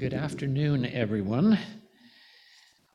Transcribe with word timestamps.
good 0.00 0.14
afternoon, 0.14 0.86
everyone. 0.86 1.58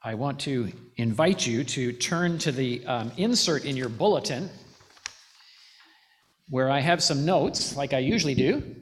I 0.04 0.16
want 0.16 0.40
to 0.40 0.72
invite 0.98 1.46
you 1.46 1.64
to 1.64 1.94
turn 1.94 2.40
to 2.40 2.52
the 2.52 2.84
um, 2.88 3.12
insert 3.16 3.64
in 3.64 3.78
your 3.78 3.90
bulletin 3.90 4.50
where 6.50 6.68
I 6.68 6.80
have 6.80 7.04
some 7.04 7.24
notes, 7.24 7.78
like 7.78 7.94
I 7.94 8.00
usually 8.00 8.34
do. 8.34 8.76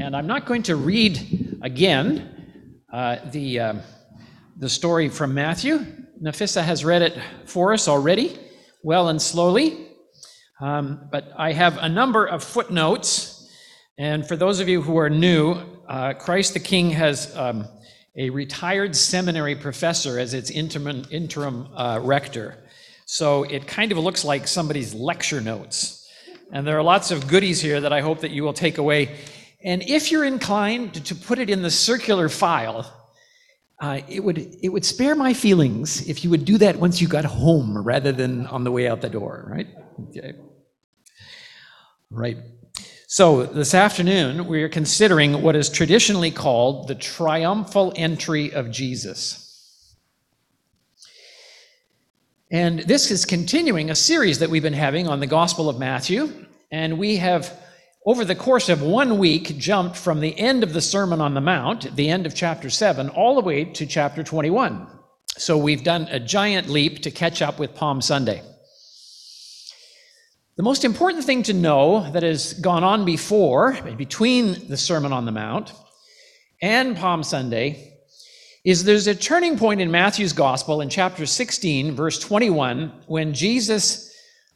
And 0.00 0.16
I'm 0.16 0.26
not 0.26 0.44
going 0.44 0.64
to 0.64 0.74
read 0.74 1.60
again 1.62 2.80
uh, 2.92 3.18
the, 3.30 3.60
um, 3.60 3.80
the 4.56 4.68
story 4.68 5.08
from 5.08 5.34
Matthew. 5.34 5.86
Nafissa 6.20 6.64
has 6.64 6.84
read 6.84 7.02
it 7.02 7.16
for 7.44 7.72
us 7.72 7.86
already, 7.86 8.36
well 8.82 9.08
and 9.08 9.22
slowly. 9.22 9.86
Um, 10.60 11.08
but 11.12 11.32
I 11.38 11.52
have 11.52 11.78
a 11.78 11.88
number 11.88 12.26
of 12.26 12.42
footnotes. 12.42 13.48
And 13.98 14.26
for 14.26 14.34
those 14.34 14.58
of 14.58 14.68
you 14.68 14.82
who 14.82 14.96
are 14.96 15.08
new, 15.08 15.73
uh, 15.88 16.14
Christ 16.14 16.54
the 16.54 16.60
King 16.60 16.90
has 16.90 17.34
um, 17.36 17.66
a 18.16 18.30
retired 18.30 18.94
seminary 18.94 19.56
professor 19.56 20.18
as 20.18 20.34
its 20.34 20.50
interim, 20.50 21.04
interim 21.10 21.68
uh, 21.74 22.00
rector. 22.02 22.56
So 23.06 23.42
it 23.44 23.66
kind 23.66 23.92
of 23.92 23.98
looks 23.98 24.24
like 24.24 24.48
somebody's 24.48 24.94
lecture 24.94 25.40
notes. 25.40 26.08
And 26.52 26.66
there 26.66 26.78
are 26.78 26.82
lots 26.82 27.10
of 27.10 27.26
goodies 27.26 27.60
here 27.60 27.80
that 27.80 27.92
I 27.92 28.00
hope 28.00 28.20
that 28.20 28.30
you 28.30 28.42
will 28.44 28.52
take 28.52 28.78
away. 28.78 29.16
And 29.62 29.82
if 29.82 30.10
you're 30.10 30.24
inclined 30.24 31.04
to 31.06 31.14
put 31.14 31.38
it 31.38 31.50
in 31.50 31.62
the 31.62 31.70
circular 31.70 32.28
file, 32.28 32.90
uh, 33.80 34.00
it 34.08 34.22
would 34.22 34.38
it 34.62 34.68
would 34.68 34.84
spare 34.84 35.14
my 35.14 35.34
feelings 35.34 36.08
if 36.08 36.22
you 36.22 36.30
would 36.30 36.44
do 36.44 36.58
that 36.58 36.76
once 36.76 37.00
you 37.00 37.08
got 37.08 37.24
home 37.24 37.76
rather 37.76 38.12
than 38.12 38.46
on 38.46 38.62
the 38.62 38.70
way 38.70 38.88
out 38.88 39.00
the 39.00 39.10
door, 39.10 39.46
right? 39.50 39.66
Okay. 40.10 40.34
Right. 42.10 42.38
So, 43.06 43.44
this 43.44 43.74
afternoon, 43.74 44.46
we 44.46 44.62
are 44.62 44.68
considering 44.68 45.42
what 45.42 45.56
is 45.56 45.68
traditionally 45.68 46.30
called 46.30 46.88
the 46.88 46.94
triumphal 46.94 47.92
entry 47.96 48.50
of 48.54 48.70
Jesus. 48.70 49.94
And 52.50 52.80
this 52.80 53.10
is 53.10 53.26
continuing 53.26 53.90
a 53.90 53.94
series 53.94 54.38
that 54.38 54.48
we've 54.48 54.62
been 54.62 54.72
having 54.72 55.06
on 55.06 55.20
the 55.20 55.26
Gospel 55.26 55.68
of 55.68 55.78
Matthew. 55.78 56.46
And 56.70 56.98
we 56.98 57.16
have, 57.16 57.54
over 58.06 58.24
the 58.24 58.34
course 58.34 58.70
of 58.70 58.80
one 58.80 59.18
week, 59.18 59.58
jumped 59.58 59.96
from 59.96 60.20
the 60.20 60.38
end 60.38 60.62
of 60.62 60.72
the 60.72 60.80
Sermon 60.80 61.20
on 61.20 61.34
the 61.34 61.42
Mount, 61.42 61.94
the 61.96 62.08
end 62.08 62.24
of 62.24 62.34
chapter 62.34 62.70
7, 62.70 63.10
all 63.10 63.34
the 63.34 63.42
way 63.42 63.64
to 63.64 63.84
chapter 63.84 64.22
21. 64.22 64.86
So, 65.36 65.58
we've 65.58 65.84
done 65.84 66.08
a 66.10 66.18
giant 66.18 66.70
leap 66.70 67.02
to 67.02 67.10
catch 67.10 67.42
up 67.42 67.58
with 67.58 67.74
Palm 67.74 68.00
Sunday. 68.00 68.42
The 70.56 70.62
most 70.62 70.84
important 70.84 71.24
thing 71.24 71.42
to 71.44 71.52
know 71.52 72.08
that 72.12 72.22
has 72.22 72.52
gone 72.52 72.84
on 72.84 73.04
before, 73.04 73.72
between 73.96 74.68
the 74.68 74.76
Sermon 74.76 75.12
on 75.12 75.24
the 75.24 75.32
Mount 75.32 75.72
and 76.62 76.96
Palm 76.96 77.24
Sunday, 77.24 77.98
is 78.64 78.84
there's 78.84 79.08
a 79.08 79.16
turning 79.16 79.58
point 79.58 79.80
in 79.80 79.90
Matthew's 79.90 80.32
Gospel 80.32 80.80
in 80.80 80.88
chapter 80.88 81.26
16, 81.26 81.96
verse 81.96 82.20
21, 82.20 82.92
when 83.06 83.34
Jesus 83.34 84.14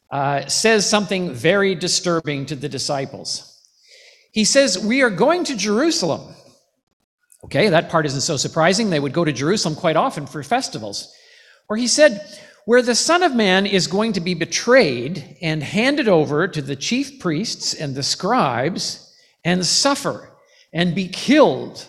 uh, 0.09 0.45
says 0.47 0.89
something 0.89 1.33
very 1.33 1.75
disturbing 1.75 2.45
to 2.45 2.55
the 2.55 2.69
disciples. 2.69 3.61
He 4.31 4.45
says, 4.45 4.79
We 4.79 5.01
are 5.01 5.09
going 5.09 5.43
to 5.43 5.55
Jerusalem. 5.57 6.33
Okay, 7.43 7.67
that 7.67 7.89
part 7.89 8.05
isn't 8.05 8.21
so 8.21 8.37
surprising. 8.37 8.89
They 8.89 9.01
would 9.01 9.13
go 9.13 9.25
to 9.25 9.33
Jerusalem 9.33 9.75
quite 9.75 9.97
often 9.97 10.27
for 10.27 10.43
festivals. 10.43 11.13
Or 11.67 11.75
he 11.75 11.87
said, 11.87 12.21
where 12.69 12.83
the 12.83 12.93
Son 12.93 13.23
of 13.23 13.33
Man 13.33 13.65
is 13.65 13.87
going 13.87 14.13
to 14.13 14.21
be 14.21 14.35
betrayed 14.35 15.37
and 15.41 15.63
handed 15.63 16.07
over 16.07 16.47
to 16.47 16.61
the 16.61 16.75
chief 16.75 17.17
priests 17.17 17.73
and 17.73 17.95
the 17.95 18.03
scribes 18.03 19.11
and 19.43 19.65
suffer 19.65 20.29
and 20.71 20.93
be 20.93 21.07
killed, 21.07 21.83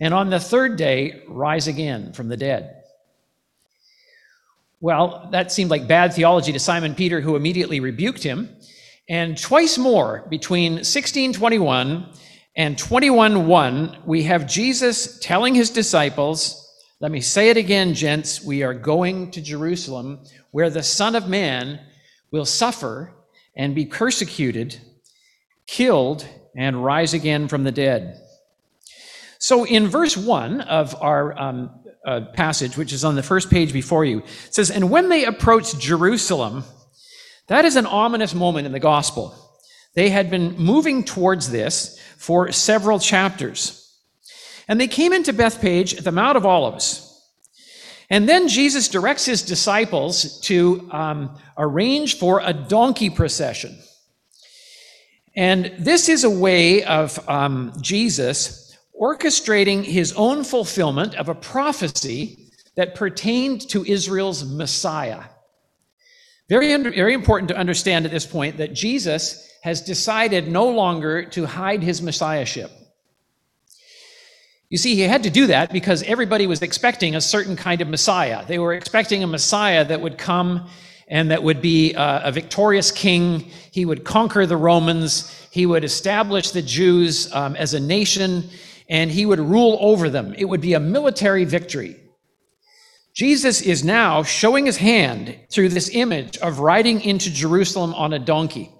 and 0.00 0.12
on 0.12 0.28
the 0.28 0.38
third 0.38 0.76
day 0.76 1.22
rise 1.28 1.66
again 1.66 2.12
from 2.12 2.28
the 2.28 2.36
dead. 2.36 2.82
Well, 4.82 5.30
that 5.32 5.50
seemed 5.50 5.70
like 5.70 5.88
bad 5.88 6.12
theology 6.12 6.52
to 6.52 6.58
Simon 6.58 6.94
Peter, 6.94 7.22
who 7.22 7.34
immediately 7.34 7.80
rebuked 7.80 8.22
him. 8.22 8.54
And 9.08 9.40
twice 9.40 9.78
more, 9.78 10.26
between 10.28 10.72
1621 10.72 12.06
and 12.54 12.76
21:1, 12.76 14.04
we 14.04 14.24
have 14.24 14.46
Jesus 14.46 15.18
telling 15.20 15.54
his 15.54 15.70
disciples, 15.70 16.67
let 17.00 17.12
me 17.12 17.20
say 17.20 17.50
it 17.50 17.56
again, 17.56 17.94
gents. 17.94 18.42
We 18.42 18.64
are 18.64 18.74
going 18.74 19.30
to 19.30 19.40
Jerusalem 19.40 20.18
where 20.50 20.68
the 20.68 20.82
Son 20.82 21.14
of 21.14 21.28
Man 21.28 21.78
will 22.32 22.44
suffer 22.44 23.12
and 23.54 23.72
be 23.72 23.86
persecuted, 23.86 24.76
killed, 25.68 26.26
and 26.56 26.84
rise 26.84 27.14
again 27.14 27.46
from 27.46 27.62
the 27.62 27.70
dead. 27.70 28.20
So, 29.38 29.64
in 29.64 29.86
verse 29.86 30.16
1 30.16 30.62
of 30.62 31.00
our 31.00 31.38
um, 31.38 31.70
uh, 32.04 32.22
passage, 32.32 32.76
which 32.76 32.92
is 32.92 33.04
on 33.04 33.14
the 33.14 33.22
first 33.22 33.48
page 33.48 33.72
before 33.72 34.04
you, 34.04 34.18
it 34.18 34.54
says, 34.54 34.68
And 34.68 34.90
when 34.90 35.08
they 35.08 35.24
approached 35.24 35.78
Jerusalem, 35.78 36.64
that 37.46 37.64
is 37.64 37.76
an 37.76 37.86
ominous 37.86 38.34
moment 38.34 38.66
in 38.66 38.72
the 38.72 38.80
gospel. 38.80 39.36
They 39.94 40.10
had 40.10 40.30
been 40.30 40.56
moving 40.56 41.04
towards 41.04 41.48
this 41.48 42.00
for 42.16 42.50
several 42.50 42.98
chapters. 42.98 43.77
And 44.68 44.80
they 44.80 44.86
came 44.86 45.12
into 45.12 45.32
Bethphage 45.32 45.94
at 45.94 46.04
the 46.04 46.12
Mount 46.12 46.36
of 46.36 46.44
Olives. 46.44 47.04
And 48.10 48.28
then 48.28 48.48
Jesus 48.48 48.88
directs 48.88 49.24
his 49.24 49.42
disciples 49.42 50.40
to 50.42 50.88
um, 50.92 51.38
arrange 51.56 52.18
for 52.18 52.40
a 52.42 52.52
donkey 52.52 53.10
procession. 53.10 53.78
And 55.36 55.72
this 55.78 56.08
is 56.08 56.24
a 56.24 56.30
way 56.30 56.84
of 56.84 57.26
um, 57.28 57.72
Jesus 57.80 58.76
orchestrating 59.00 59.84
his 59.84 60.12
own 60.14 60.42
fulfillment 60.42 61.14
of 61.14 61.28
a 61.28 61.34
prophecy 61.34 62.50
that 62.76 62.94
pertained 62.94 63.68
to 63.70 63.84
Israel's 63.84 64.44
Messiah. 64.44 65.22
Very, 66.48 66.74
very 66.74 67.12
important 67.14 67.48
to 67.50 67.56
understand 67.56 68.06
at 68.06 68.10
this 68.10 68.26
point 68.26 68.56
that 68.56 68.72
Jesus 68.72 69.48
has 69.62 69.82
decided 69.82 70.48
no 70.48 70.68
longer 70.68 71.24
to 71.24 71.44
hide 71.44 71.82
his 71.82 72.00
messiahship. 72.00 72.70
You 74.70 74.76
see, 74.76 74.94
he 74.94 75.02
had 75.02 75.22
to 75.22 75.30
do 75.30 75.46
that 75.46 75.72
because 75.72 76.02
everybody 76.02 76.46
was 76.46 76.60
expecting 76.60 77.14
a 77.16 77.20
certain 77.22 77.56
kind 77.56 77.80
of 77.80 77.88
Messiah. 77.88 78.44
They 78.46 78.58
were 78.58 78.74
expecting 78.74 79.22
a 79.22 79.26
Messiah 79.26 79.84
that 79.86 80.00
would 80.00 80.18
come 80.18 80.68
and 81.08 81.30
that 81.30 81.42
would 81.42 81.62
be 81.62 81.94
uh, 81.94 82.28
a 82.28 82.32
victorious 82.32 82.90
king. 82.90 83.50
He 83.70 83.86
would 83.86 84.04
conquer 84.04 84.44
the 84.44 84.58
Romans. 84.58 85.48
He 85.50 85.64
would 85.64 85.84
establish 85.84 86.50
the 86.50 86.60
Jews 86.60 87.32
um, 87.32 87.56
as 87.56 87.72
a 87.72 87.80
nation, 87.80 88.50
and 88.90 89.10
he 89.10 89.24
would 89.24 89.40
rule 89.40 89.78
over 89.80 90.10
them. 90.10 90.34
It 90.36 90.44
would 90.44 90.60
be 90.60 90.74
a 90.74 90.80
military 90.80 91.44
victory. 91.44 91.96
Jesus 93.14 93.62
is 93.62 93.82
now 93.82 94.22
showing 94.22 94.66
his 94.66 94.76
hand 94.76 95.34
through 95.50 95.70
this 95.70 95.90
image 95.94 96.36
of 96.38 96.58
riding 96.58 97.00
into 97.00 97.30
Jerusalem 97.30 97.94
on 97.94 98.12
a 98.12 98.18
donkey. 98.18 98.70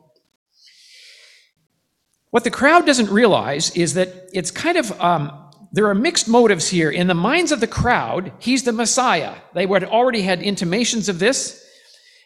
What 2.31 2.45
the 2.45 2.51
crowd 2.51 2.85
doesn't 2.85 3.11
realize 3.11 3.71
is 3.71 3.95
that 3.95 4.29
it's 4.35 4.51
kind 4.51 4.77
of 4.77 5.01
um, 5.01 5.48
there 5.73 5.87
are 5.87 5.95
mixed 5.95 6.29
motives 6.29 6.69
here. 6.69 6.91
In 6.91 7.07
the 7.07 7.15
minds 7.15 7.53
of 7.53 7.61
the 7.61 7.67
crowd, 7.67 8.33
he's 8.39 8.63
the 8.63 8.73
Messiah. 8.73 9.35
They 9.55 9.67
had 9.67 9.85
already 9.85 10.23
had 10.23 10.43
intimations 10.43 11.09
of 11.09 11.19
this, 11.19 11.65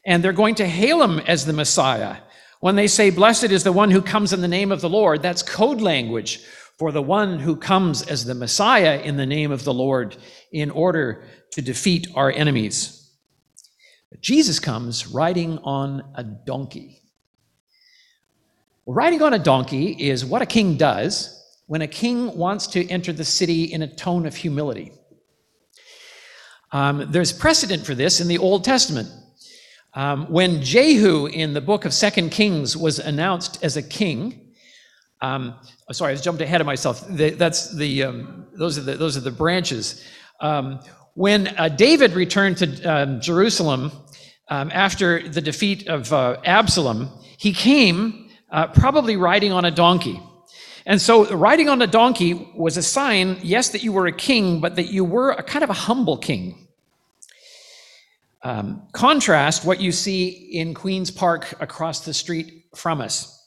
and 0.07 0.23
they're 0.23 0.33
going 0.33 0.55
to 0.57 0.67
hail 0.67 1.03
him 1.03 1.19
as 1.21 1.45
the 1.45 1.53
Messiah. 1.53 2.19
When 2.61 2.77
they 2.77 2.87
say, 2.87 3.11
Blessed 3.11 3.51
is 3.51 3.65
the 3.65 3.73
one 3.73 3.91
who 3.91 4.01
comes 4.01 4.33
in 4.33 4.41
the 4.41 4.49
name 4.49 4.71
of 4.71 4.81
the 4.81 4.89
Lord, 4.89 5.23
that's 5.23 5.43
code 5.43 5.81
language 5.81 6.45
for 6.79 6.93
the 6.93 7.03
one 7.03 7.41
who 7.41 7.57
comes 7.57 8.03
as 8.03 8.25
the 8.25 8.35
Messiah 8.35 9.01
in 9.01 9.17
the 9.17 9.27
name 9.27 9.51
of 9.51 9.65
the 9.65 9.75
Lord 9.75 10.17
in 10.53 10.71
order 10.71 11.25
to 11.53 11.63
defeat 11.63 12.07
our 12.15 12.31
enemies. 12.31 13.11
Jesus 14.21 14.61
comes 14.61 15.07
riding 15.09 15.59
on 15.59 16.05
a 16.15 16.23
donkey. 16.23 17.03
Riding 18.87 19.23
on 19.23 19.35
a 19.35 19.39
donkey 19.39 19.91
is 19.93 20.25
what 20.25 20.43
a 20.43 20.47
king 20.47 20.77
does 20.77 21.42
when 21.67 21.83
a 21.83 21.87
king 21.87 22.37
wants 22.37 22.67
to 22.69 22.89
enter 22.89 23.13
the 23.13 23.25
city 23.25 23.65
in 23.65 23.83
a 23.83 23.87
tone 23.87 24.27
of 24.27 24.37
humility. 24.37 24.93
Um, 26.73 27.11
there's 27.11 27.33
precedent 27.33 27.85
for 27.85 27.95
this 27.95 28.21
in 28.21 28.29
the 28.29 28.39
Old 28.39 28.65
Testament. 28.65 29.09
Um, 29.95 30.27
when 30.31 30.63
Jehu 30.63 31.27
in 31.27 31.53
the 31.53 31.61
book 31.61 31.85
of 31.85 31.93
Second 31.93 32.31
Kings 32.31 32.77
was 32.77 32.99
announced 32.99 33.63
as 33.63 33.77
a 33.77 33.83
king, 33.83 34.55
um, 35.21 35.55
oh, 35.89 35.93
sorry, 35.93 36.15
I 36.15 36.17
jumped 36.17 36.41
ahead 36.41 36.61
of 36.61 36.67
myself. 36.67 37.07
That's 37.09 37.75
the 37.77 38.05
um, 38.05 38.47
those 38.55 38.79
are 38.79 38.83
the 38.83 38.97
those 38.97 39.17
are 39.17 39.21
the 39.21 39.31
branches. 39.31 40.03
Um, 40.41 40.81
when 41.15 41.49
uh, 41.59 41.69
David 41.69 42.13
returned 42.13 42.57
to 42.59 42.83
um, 42.85 43.21
Jerusalem 43.21 43.93
after 44.49 45.27
the 45.29 45.41
defeat 45.41 45.89
of 45.89 46.13
uh, 46.13 46.41
Absalom, 46.45 47.11
he 47.39 47.53
came 47.53 48.31
uh, 48.51 48.67
probably 48.69 49.17
riding 49.17 49.53
on 49.53 49.65
a 49.65 49.71
donkey. 49.71 50.21
And 50.87 51.01
so 51.01 51.29
riding 51.35 51.69
on 51.69 51.81
a 51.83 51.87
donkey 51.87 52.35
was 52.55 52.77
a 52.77 52.83
sign, 52.83 53.39
yes, 53.43 53.69
that 53.71 53.83
you 53.83 53.93
were 53.93 54.07
a 54.07 54.13
king, 54.13 54.61
but 54.61 54.77
that 54.77 54.93
you 54.93 55.05
were 55.05 55.31
a 55.31 55.43
kind 55.43 55.63
of 55.63 55.71
a 55.71 55.75
humble 55.75 56.17
king. 56.17 56.69
Um, 58.43 58.89
contrast 58.93 59.65
what 59.65 59.81
you 59.81 59.93
see 59.93 60.29
in 60.29 60.75
Queen's 60.75 61.13
Park 61.13 61.55
across 61.61 62.05
the 62.05 62.13
street 62.13 62.65
from 62.75 63.01
us. 63.01 63.39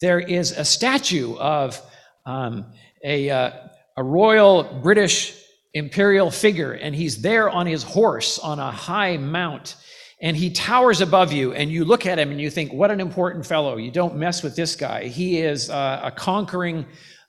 There 0.00 0.20
is 0.20 0.52
a 0.52 0.64
statue 0.64 1.34
of 1.36 1.80
um, 2.26 2.66
a, 3.02 3.30
uh, 3.30 3.50
a 3.96 4.04
royal 4.04 4.80
British 4.82 5.34
imperial 5.72 6.30
figure, 6.30 6.72
and 6.72 6.94
he's 6.94 7.22
there 7.22 7.48
on 7.48 7.66
his 7.66 7.82
horse 7.82 8.38
on 8.38 8.58
a 8.58 8.70
high 8.70 9.16
mount, 9.16 9.76
and 10.24 10.34
he 10.34 10.48
towers 10.48 11.02
above 11.02 11.34
you, 11.34 11.52
and 11.52 11.70
you 11.70 11.84
look 11.84 12.06
at 12.06 12.18
him 12.18 12.30
and 12.30 12.40
you 12.40 12.48
think, 12.48 12.72
what 12.72 12.90
an 12.90 12.98
important 12.98 13.44
fellow. 13.44 13.76
You 13.76 13.90
don't 13.90 14.16
mess 14.16 14.42
with 14.42 14.56
this 14.56 14.74
guy. 14.74 15.04
He 15.08 15.38
is 15.38 15.68
uh, 15.68 16.00
a 16.02 16.10
conquering 16.10 16.86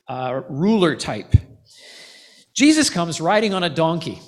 uh, 0.08 0.44
ruler 0.48 0.96
type. 0.96 1.34
Jesus 2.54 2.90
comes 2.90 3.20
riding 3.20 3.54
on 3.54 3.64
a 3.64 3.70
donkey. 3.70 4.22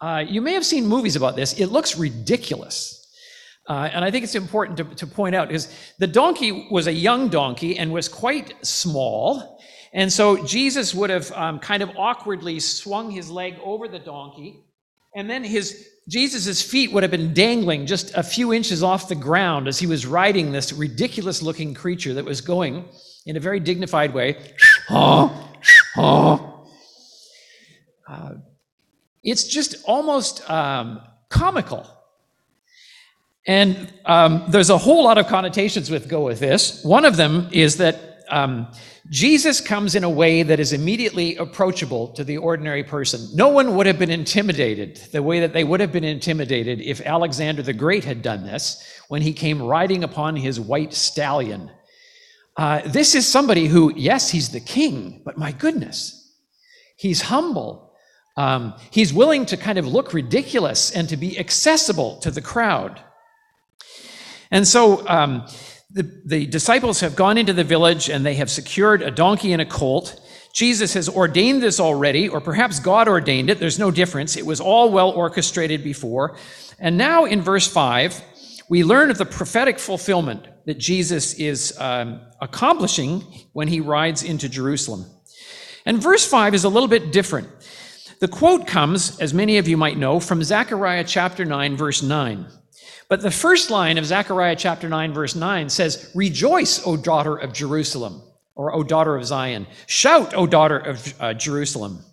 Uh, 0.00 0.24
you 0.24 0.40
may 0.40 0.52
have 0.52 0.64
seen 0.64 0.86
movies 0.86 1.16
about 1.16 1.34
this. 1.34 1.58
It 1.58 1.66
looks 1.66 1.98
ridiculous. 1.98 2.94
Uh, 3.66 3.90
and 3.92 4.04
I 4.04 4.12
think 4.12 4.22
it's 4.22 4.36
important 4.36 4.78
to, 4.78 4.84
to 4.94 5.06
point 5.08 5.34
out 5.34 5.48
because 5.48 5.66
the 5.98 6.06
donkey 6.06 6.68
was 6.70 6.86
a 6.86 6.92
young 6.92 7.28
donkey 7.28 7.76
and 7.76 7.92
was 7.92 8.08
quite 8.08 8.54
small. 8.64 9.60
And 9.92 10.12
so 10.12 10.46
Jesus 10.46 10.94
would 10.94 11.10
have 11.10 11.32
um, 11.32 11.58
kind 11.58 11.82
of 11.82 11.90
awkwardly 11.96 12.60
swung 12.60 13.10
his 13.10 13.28
leg 13.28 13.56
over 13.64 13.88
the 13.88 13.98
donkey. 13.98 14.60
And 15.16 15.28
then 15.28 15.42
his 15.42 15.88
Jesus' 16.08 16.62
feet 16.62 16.90
would 16.92 17.02
have 17.02 17.10
been 17.10 17.34
dangling 17.34 17.86
just 17.86 18.12
a 18.14 18.22
few 18.22 18.52
inches 18.52 18.82
off 18.82 19.08
the 19.08 19.14
ground 19.14 19.68
as 19.68 19.78
he 19.78 19.86
was 19.86 20.06
riding 20.06 20.52
this 20.52 20.72
ridiculous 20.72 21.42
looking 21.42 21.74
creature 21.74 22.14
that 22.14 22.24
was 22.24 22.40
going 22.40 22.88
in 23.26 23.36
a 23.36 23.40
very 23.40 23.60
dignified 23.60 24.14
way. 24.14 24.36
Uh, 28.08 28.36
it's 29.22 29.44
just 29.44 29.76
almost 29.84 30.48
um, 30.48 31.00
comical. 31.28 31.86
And 33.46 33.92
um, 34.06 34.44
there's 34.48 34.70
a 34.70 34.78
whole 34.78 35.04
lot 35.04 35.18
of 35.18 35.26
connotations 35.26 35.90
with 35.90 36.08
go 36.08 36.22
with 36.22 36.40
this. 36.40 36.82
One 36.84 37.04
of 37.04 37.16
them 37.16 37.48
is 37.52 37.76
that 37.76 38.17
um, 38.30 38.68
Jesus 39.10 39.60
comes 39.60 39.94
in 39.94 40.04
a 40.04 40.10
way 40.10 40.42
that 40.42 40.60
is 40.60 40.72
immediately 40.72 41.36
approachable 41.36 42.08
to 42.08 42.24
the 42.24 42.36
ordinary 42.36 42.84
person. 42.84 43.28
No 43.34 43.48
one 43.48 43.76
would 43.76 43.86
have 43.86 43.98
been 43.98 44.10
intimidated 44.10 44.96
the 45.12 45.22
way 45.22 45.40
that 45.40 45.52
they 45.52 45.64
would 45.64 45.80
have 45.80 45.92
been 45.92 46.04
intimidated 46.04 46.80
if 46.80 47.00
Alexander 47.00 47.62
the 47.62 47.72
Great 47.72 48.04
had 48.04 48.22
done 48.22 48.44
this 48.44 48.82
when 49.08 49.22
he 49.22 49.32
came 49.32 49.62
riding 49.62 50.04
upon 50.04 50.36
his 50.36 50.60
white 50.60 50.94
stallion. 50.94 51.70
Uh, 52.56 52.82
this 52.86 53.14
is 53.14 53.26
somebody 53.26 53.66
who, 53.66 53.92
yes, 53.96 54.30
he's 54.30 54.50
the 54.50 54.60
king, 54.60 55.22
but 55.24 55.38
my 55.38 55.52
goodness, 55.52 56.34
he's 56.96 57.22
humble 57.22 57.88
um, 58.38 58.74
he's 58.92 59.12
willing 59.12 59.46
to 59.46 59.56
kind 59.56 59.78
of 59.78 59.86
look 59.88 60.14
ridiculous 60.14 60.92
and 60.92 61.08
to 61.08 61.16
be 61.16 61.36
accessible 61.36 62.18
to 62.18 62.30
the 62.30 62.40
crowd. 62.40 63.02
And 64.52 64.66
so 64.66 65.06
um, 65.08 65.44
the, 65.90 66.02
the 66.24 66.46
disciples 66.46 67.00
have 67.00 67.16
gone 67.16 67.38
into 67.38 67.52
the 67.52 67.64
village 67.64 68.10
and 68.10 68.24
they 68.24 68.34
have 68.34 68.50
secured 68.50 69.02
a 69.02 69.10
donkey 69.10 69.52
and 69.52 69.62
a 69.62 69.66
colt. 69.66 70.20
Jesus 70.52 70.94
has 70.94 71.08
ordained 71.08 71.62
this 71.62 71.80
already, 71.80 72.28
or 72.28 72.40
perhaps 72.40 72.80
God 72.80 73.08
ordained 73.08 73.48
it. 73.48 73.58
There's 73.58 73.78
no 73.78 73.90
difference. 73.90 74.36
It 74.36 74.44
was 74.44 74.60
all 74.60 74.90
well 74.90 75.10
orchestrated 75.10 75.82
before. 75.82 76.36
And 76.78 76.98
now 76.98 77.24
in 77.24 77.40
verse 77.40 77.66
5, 77.66 78.22
we 78.68 78.84
learn 78.84 79.10
of 79.10 79.18
the 79.18 79.24
prophetic 79.24 79.78
fulfillment 79.78 80.46
that 80.66 80.78
Jesus 80.78 81.34
is 81.34 81.74
um, 81.78 82.20
accomplishing 82.40 83.20
when 83.52 83.68
he 83.68 83.80
rides 83.80 84.22
into 84.22 84.48
Jerusalem. 84.48 85.06
And 85.86 86.02
verse 86.02 86.28
5 86.28 86.54
is 86.54 86.64
a 86.64 86.68
little 86.68 86.88
bit 86.88 87.12
different. 87.12 87.48
The 88.20 88.28
quote 88.28 88.66
comes, 88.66 89.18
as 89.20 89.32
many 89.32 89.56
of 89.56 89.68
you 89.68 89.76
might 89.76 89.96
know, 89.96 90.20
from 90.20 90.42
Zechariah 90.42 91.04
chapter 91.04 91.44
9, 91.46 91.76
verse 91.76 92.02
9. 92.02 92.46
But 93.08 93.22
the 93.22 93.30
first 93.30 93.70
line 93.70 93.96
of 93.96 94.04
Zechariah 94.04 94.56
chapter 94.56 94.88
9, 94.88 95.14
verse 95.14 95.34
9 95.34 95.70
says, 95.70 96.10
Rejoice, 96.14 96.86
O 96.86 96.96
daughter 96.96 97.36
of 97.36 97.54
Jerusalem, 97.54 98.22
or 98.54 98.74
O 98.74 98.82
daughter 98.82 99.16
of 99.16 99.24
Zion. 99.24 99.66
Shout, 99.86 100.34
O 100.34 100.46
daughter 100.46 100.78
of 100.78 101.14
uh, 101.18 101.32
Jerusalem. 101.32 102.04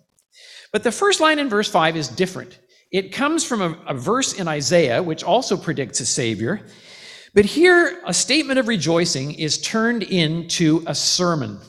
But 0.72 0.84
the 0.84 0.92
first 0.92 1.20
line 1.20 1.40
in 1.40 1.50
verse 1.50 1.70
5 1.70 1.98
is 1.98 2.08
different. 2.08 2.60
It 2.92 3.12
comes 3.12 3.44
from 3.44 3.62
a, 3.62 3.78
a 3.88 3.94
verse 3.94 4.34
in 4.34 4.48
Isaiah, 4.48 5.04
which 5.04 5.24
also 5.24 5.58
predicts 5.58 6.00
a 6.00 6.06
Savior. 6.06 6.66
But 7.34 7.44
here, 7.44 8.02
a 8.06 8.14
statement 8.14 8.60
of 8.60 8.70
rejoicing 8.70 9.34
is 9.34 9.62
turned 9.62 10.04
into 10.04 10.82
a 10.88 10.96
sermon. 10.96 11.60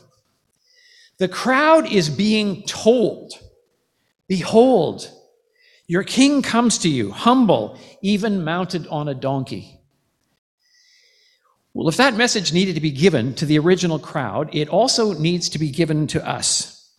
The 1.17 1.27
crowd 1.27 1.91
is 1.91 2.09
being 2.09 2.63
told 2.63 3.33
Behold, 4.29 5.09
your 5.87 6.03
king 6.03 6.41
comes 6.41 6.77
to 6.79 6.89
you, 6.89 7.11
humble, 7.11 7.79
even 8.01 8.43
mounted 8.43 8.85
on 8.87 9.07
a 9.07 9.13
donkey. 9.13 9.79
Well, 11.73 11.87
if 11.87 11.97
that 11.97 12.17
message 12.17 12.51
needed 12.51 12.75
to 12.75 12.81
be 12.81 12.91
given 12.91 13.33
to 13.35 13.45
the 13.45 13.59
original 13.59 13.97
crowd, 13.97 14.53
it 14.53 14.67
also 14.67 15.13
needs 15.13 15.47
to 15.49 15.59
be 15.59 15.69
given 15.69 16.07
to 16.07 16.27
us. 16.27 16.91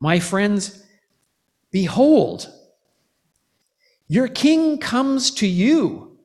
My 0.00 0.18
friends, 0.18 0.84
behold, 1.70 2.50
your 4.08 4.26
king 4.26 4.78
comes 4.78 5.30
to 5.32 5.46
you, 5.46 6.18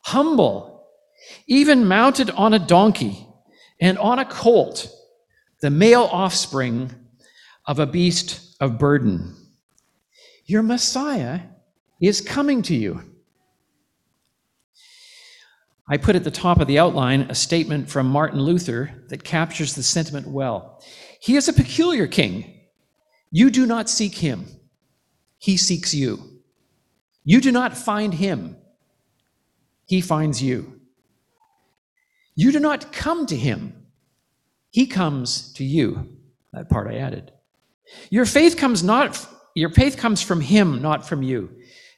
humble, 0.00 0.86
even 1.46 1.86
mounted 1.86 2.30
on 2.30 2.54
a 2.54 2.58
donkey 2.58 3.26
and 3.80 3.98
on 3.98 4.18
a 4.18 4.24
colt, 4.24 4.88
the 5.60 5.70
male 5.70 6.08
offspring 6.10 6.94
of 7.66 7.80
a 7.80 7.86
beast 7.86 8.56
of 8.60 8.78
burden. 8.78 9.41
Your 10.44 10.62
Messiah 10.62 11.40
is 12.00 12.20
coming 12.20 12.62
to 12.62 12.74
you. 12.74 13.02
I 15.88 15.96
put 15.96 16.16
at 16.16 16.24
the 16.24 16.30
top 16.30 16.60
of 16.60 16.66
the 16.66 16.78
outline 16.78 17.22
a 17.22 17.34
statement 17.34 17.90
from 17.90 18.06
Martin 18.06 18.40
Luther 18.40 19.04
that 19.08 19.24
captures 19.24 19.74
the 19.74 19.82
sentiment 19.82 20.26
well. 20.26 20.82
He 21.20 21.36
is 21.36 21.48
a 21.48 21.52
peculiar 21.52 22.06
king. 22.06 22.60
You 23.30 23.50
do 23.50 23.66
not 23.66 23.88
seek 23.88 24.14
him, 24.14 24.46
he 25.38 25.56
seeks 25.56 25.94
you. 25.94 26.40
You 27.24 27.40
do 27.40 27.52
not 27.52 27.76
find 27.76 28.14
him, 28.14 28.56
he 29.86 30.00
finds 30.00 30.42
you. 30.42 30.80
You 32.34 32.52
do 32.52 32.60
not 32.60 32.92
come 32.92 33.26
to 33.26 33.36
him, 33.36 33.86
he 34.70 34.86
comes 34.86 35.52
to 35.54 35.64
you. 35.64 36.16
That 36.52 36.68
part 36.68 36.88
I 36.88 36.98
added. 36.98 37.32
Your 38.10 38.26
faith 38.26 38.56
comes 38.56 38.82
not 38.82 39.26
your 39.54 39.70
faith 39.70 39.96
comes 39.96 40.22
from 40.22 40.40
Him, 40.40 40.82
not 40.82 41.06
from 41.06 41.22
you. 41.22 41.50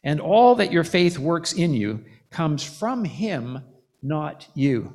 And 0.03 0.21
all 0.21 0.57
that 0.57 0.73
your 0.73 0.85
faith 0.85 1.19
works 1.19 1.53
in 1.53 1.75
you 1.75 2.05
comes 2.31 2.63
from 2.63 3.05
Him, 3.05 3.61
not 4.03 4.47
you. 4.55 4.93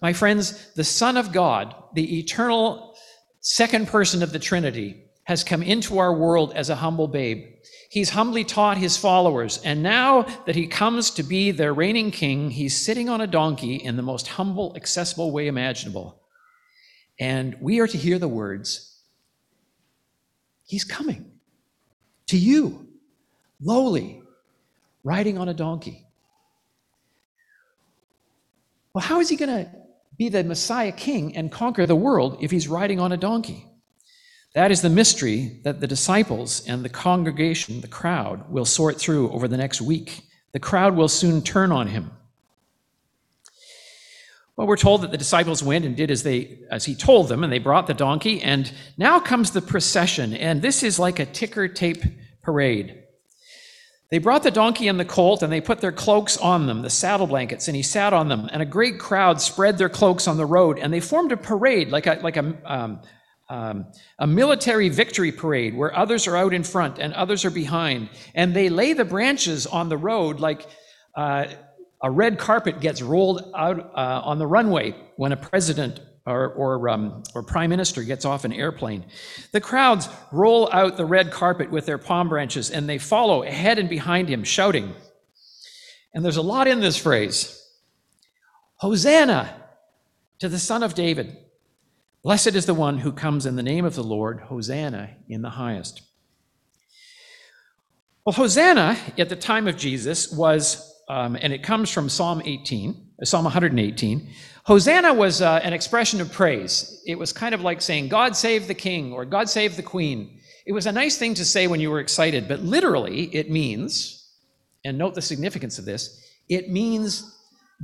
My 0.00 0.12
friends, 0.12 0.72
the 0.74 0.84
Son 0.84 1.16
of 1.16 1.32
God, 1.32 1.74
the 1.94 2.18
eternal 2.18 2.96
second 3.40 3.88
person 3.88 4.22
of 4.22 4.32
the 4.32 4.38
Trinity, 4.38 5.04
has 5.24 5.44
come 5.44 5.62
into 5.62 5.98
our 5.98 6.14
world 6.14 6.52
as 6.54 6.70
a 6.70 6.76
humble 6.76 7.08
babe. 7.08 7.44
He's 7.90 8.10
humbly 8.10 8.44
taught 8.44 8.78
his 8.78 8.96
followers, 8.96 9.60
and 9.62 9.82
now 9.82 10.22
that 10.46 10.56
he 10.56 10.66
comes 10.66 11.10
to 11.12 11.22
be 11.22 11.50
their 11.50 11.74
reigning 11.74 12.10
king, 12.10 12.50
he's 12.50 12.84
sitting 12.84 13.08
on 13.08 13.20
a 13.20 13.26
donkey 13.26 13.76
in 13.76 13.96
the 13.96 14.02
most 14.02 14.28
humble, 14.28 14.74
accessible 14.76 15.30
way 15.30 15.46
imaginable. 15.46 16.22
And 17.20 17.56
we 17.60 17.80
are 17.80 17.86
to 17.88 17.98
hear 17.98 18.18
the 18.18 18.28
words, 18.28 18.97
He's 20.68 20.84
coming 20.84 21.32
to 22.26 22.36
you, 22.36 22.86
lowly, 23.58 24.22
riding 25.02 25.38
on 25.38 25.48
a 25.48 25.54
donkey. 25.54 26.06
Well, 28.92 29.02
how 29.02 29.18
is 29.18 29.30
he 29.30 29.36
going 29.36 29.64
to 29.64 29.70
be 30.18 30.28
the 30.28 30.44
Messiah 30.44 30.92
king 30.92 31.34
and 31.34 31.50
conquer 31.50 31.86
the 31.86 31.96
world 31.96 32.36
if 32.42 32.50
he's 32.50 32.68
riding 32.68 33.00
on 33.00 33.12
a 33.12 33.16
donkey? 33.16 33.64
That 34.54 34.70
is 34.70 34.82
the 34.82 34.90
mystery 34.90 35.60
that 35.64 35.80
the 35.80 35.86
disciples 35.86 36.66
and 36.66 36.84
the 36.84 36.90
congregation, 36.90 37.80
the 37.80 37.88
crowd, 37.88 38.50
will 38.50 38.66
sort 38.66 38.98
through 38.98 39.30
over 39.32 39.48
the 39.48 39.56
next 39.56 39.80
week. 39.80 40.20
The 40.52 40.60
crowd 40.60 40.96
will 40.96 41.08
soon 41.08 41.40
turn 41.40 41.72
on 41.72 41.86
him. 41.86 42.10
Well, 44.58 44.66
we're 44.66 44.76
told 44.76 45.02
that 45.02 45.12
the 45.12 45.16
disciples 45.16 45.62
went 45.62 45.84
and 45.84 45.96
did 45.96 46.10
as 46.10 46.24
they 46.24 46.58
as 46.68 46.84
he 46.84 46.96
told 46.96 47.28
them, 47.28 47.44
and 47.44 47.52
they 47.52 47.60
brought 47.60 47.86
the 47.86 47.94
donkey, 47.94 48.42
and 48.42 48.70
now 48.96 49.20
comes 49.20 49.52
the 49.52 49.62
procession, 49.62 50.34
and 50.34 50.60
this 50.60 50.82
is 50.82 50.98
like 50.98 51.20
a 51.20 51.26
ticker 51.26 51.68
tape 51.68 52.02
parade. 52.42 53.04
They 54.10 54.18
brought 54.18 54.42
the 54.42 54.50
donkey 54.50 54.88
and 54.88 54.98
the 54.98 55.04
colt, 55.04 55.44
and 55.44 55.52
they 55.52 55.60
put 55.60 55.80
their 55.80 55.92
cloaks 55.92 56.36
on 56.36 56.66
them, 56.66 56.82
the 56.82 56.90
saddle 56.90 57.28
blankets, 57.28 57.68
and 57.68 57.76
he 57.76 57.84
sat 57.84 58.12
on 58.12 58.26
them. 58.26 58.48
And 58.52 58.60
a 58.60 58.66
great 58.66 58.98
crowd 58.98 59.40
spread 59.40 59.78
their 59.78 59.88
cloaks 59.88 60.26
on 60.26 60.38
the 60.38 60.46
road, 60.46 60.80
and 60.80 60.92
they 60.92 60.98
formed 60.98 61.30
a 61.30 61.36
parade, 61.36 61.90
like 61.90 62.08
a 62.08 62.18
like 62.20 62.36
a 62.36 62.56
um, 62.64 63.00
um, 63.48 63.86
a 64.18 64.26
military 64.26 64.88
victory 64.88 65.30
parade, 65.30 65.76
where 65.76 65.96
others 65.96 66.26
are 66.26 66.36
out 66.36 66.52
in 66.52 66.64
front 66.64 66.98
and 66.98 67.14
others 67.14 67.44
are 67.44 67.50
behind, 67.50 68.08
and 68.34 68.56
they 68.56 68.70
lay 68.70 68.92
the 68.92 69.04
branches 69.04 69.68
on 69.68 69.88
the 69.88 69.96
road 69.96 70.40
like. 70.40 70.66
Uh, 71.14 71.46
a 72.02 72.10
red 72.10 72.38
carpet 72.38 72.80
gets 72.80 73.02
rolled 73.02 73.50
out 73.56 73.78
uh, 73.94 74.20
on 74.24 74.38
the 74.38 74.46
runway 74.46 74.94
when 75.16 75.32
a 75.32 75.36
president 75.36 76.00
or, 76.26 76.48
or, 76.52 76.88
um, 76.88 77.22
or 77.34 77.42
prime 77.42 77.70
minister 77.70 78.02
gets 78.02 78.24
off 78.24 78.44
an 78.44 78.52
airplane. 78.52 79.04
The 79.52 79.60
crowds 79.60 80.08
roll 80.30 80.68
out 80.72 80.96
the 80.96 81.04
red 81.04 81.30
carpet 81.30 81.70
with 81.70 81.86
their 81.86 81.98
palm 81.98 82.28
branches 82.28 82.70
and 82.70 82.88
they 82.88 82.98
follow 82.98 83.42
ahead 83.42 83.78
and 83.78 83.88
behind 83.88 84.28
him, 84.28 84.44
shouting. 84.44 84.94
And 86.14 86.24
there's 86.24 86.36
a 86.36 86.42
lot 86.42 86.68
in 86.68 86.80
this 86.80 86.96
phrase 86.96 87.54
Hosanna 88.76 89.54
to 90.38 90.48
the 90.48 90.58
Son 90.58 90.82
of 90.82 90.94
David. 90.94 91.36
Blessed 92.22 92.54
is 92.54 92.66
the 92.66 92.74
one 92.74 92.98
who 92.98 93.10
comes 93.10 93.46
in 93.46 93.56
the 93.56 93.62
name 93.62 93.84
of 93.84 93.94
the 93.94 94.04
Lord. 94.04 94.40
Hosanna 94.40 95.16
in 95.28 95.42
the 95.42 95.50
highest. 95.50 96.02
Well, 98.24 98.34
Hosanna 98.34 98.96
at 99.16 99.30
the 99.30 99.36
time 99.36 99.66
of 99.66 99.76
Jesus 99.76 100.30
was, 100.30 100.94
um, 101.08 101.36
and 101.40 101.52
it 101.52 101.62
comes 101.62 101.90
from 101.90 102.08
Psalm 102.08 102.42
18, 102.44 103.10
uh, 103.20 103.24
Psalm 103.24 103.44
118. 103.44 104.28
Hosanna 104.64 105.14
was 105.14 105.40
uh, 105.40 105.60
an 105.64 105.72
expression 105.72 106.20
of 106.20 106.30
praise. 106.30 107.02
It 107.06 107.18
was 107.18 107.32
kind 107.32 107.54
of 107.54 107.62
like 107.62 107.80
saying, 107.80 108.08
God 108.08 108.36
save 108.36 108.66
the 108.66 108.74
king 108.74 109.12
or 109.12 109.24
God 109.24 109.48
save 109.48 109.76
the 109.76 109.82
queen. 109.82 110.40
It 110.66 110.72
was 110.72 110.86
a 110.86 110.92
nice 110.92 111.16
thing 111.16 111.32
to 111.34 111.44
say 111.46 111.66
when 111.66 111.80
you 111.80 111.90
were 111.90 112.00
excited, 112.00 112.46
but 112.46 112.60
literally 112.60 113.34
it 113.34 113.50
means, 113.50 114.30
and 114.84 114.98
note 114.98 115.14
the 115.14 115.22
significance 115.22 115.78
of 115.78 115.86
this, 115.86 116.22
it 116.50 116.68
means 116.68 117.34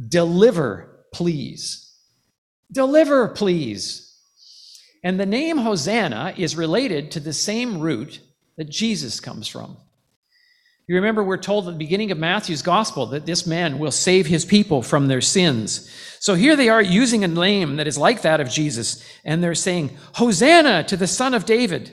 deliver, 0.09 1.07
please. 1.14 1.95
Deliver, 2.71 3.28
please. 3.28 4.14
And 5.02 5.19
the 5.19 5.26
name 5.26 5.57
Hosanna 5.57 6.35
is 6.37 6.57
related 6.57 7.11
to 7.12 7.21
the 7.21 7.33
same 7.33 7.81
root 7.81 8.21
that 8.59 8.69
Jesus 8.69 9.21
comes 9.21 9.49
from. 9.49 9.78
You 10.87 10.97
remember, 10.97 11.25
we're 11.25 11.38
told 11.38 11.67
at 11.67 11.73
the 11.73 11.79
beginning 11.79 12.11
of 12.11 12.19
Matthew's 12.19 12.61
gospel 12.61 13.07
that 13.07 13.25
this 13.25 13.47
man 13.47 13.79
will 13.79 13.91
save 13.91 14.26
his 14.26 14.45
people 14.45 14.83
from 14.83 15.09
their 15.09 15.23
sins. 15.23 15.91
So 16.21 16.35
here 16.35 16.57
they 16.57 16.69
are 16.69 16.83
using 16.83 17.25
a 17.25 17.29
name 17.29 17.76
that 17.76 17.87
is 17.87 17.97
like 17.97 18.21
that 18.23 18.41
of 18.41 18.50
Jesus, 18.50 19.03
and 19.25 19.43
they're 19.43 19.55
saying, 19.55 19.97
Hosanna 20.17 20.85
to 20.85 20.97
the 20.97 21.07
Son 21.07 21.33
of 21.33 21.47
David. 21.47 21.91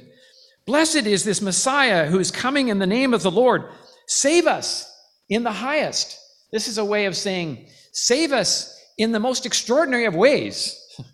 Blessed 0.65 1.07
is 1.07 1.23
this 1.23 1.41
Messiah 1.41 2.07
who 2.07 2.19
is 2.19 2.31
coming 2.31 2.67
in 2.67 2.79
the 2.79 2.87
name 2.87 3.13
of 3.13 3.23
the 3.23 3.31
Lord. 3.31 3.63
Save 4.07 4.45
us 4.45 4.93
in 5.29 5.43
the 5.43 5.51
highest. 5.53 6.19
This 6.51 6.67
is 6.67 6.77
a 6.77 6.85
way 6.85 7.05
of 7.05 7.15
saying, 7.15 7.67
Save 7.93 8.33
us 8.33 8.77
in 8.97 9.13
the 9.13 9.19
most 9.21 9.45
extraordinary 9.45 10.03
of 10.05 10.15
ways. 10.15 10.77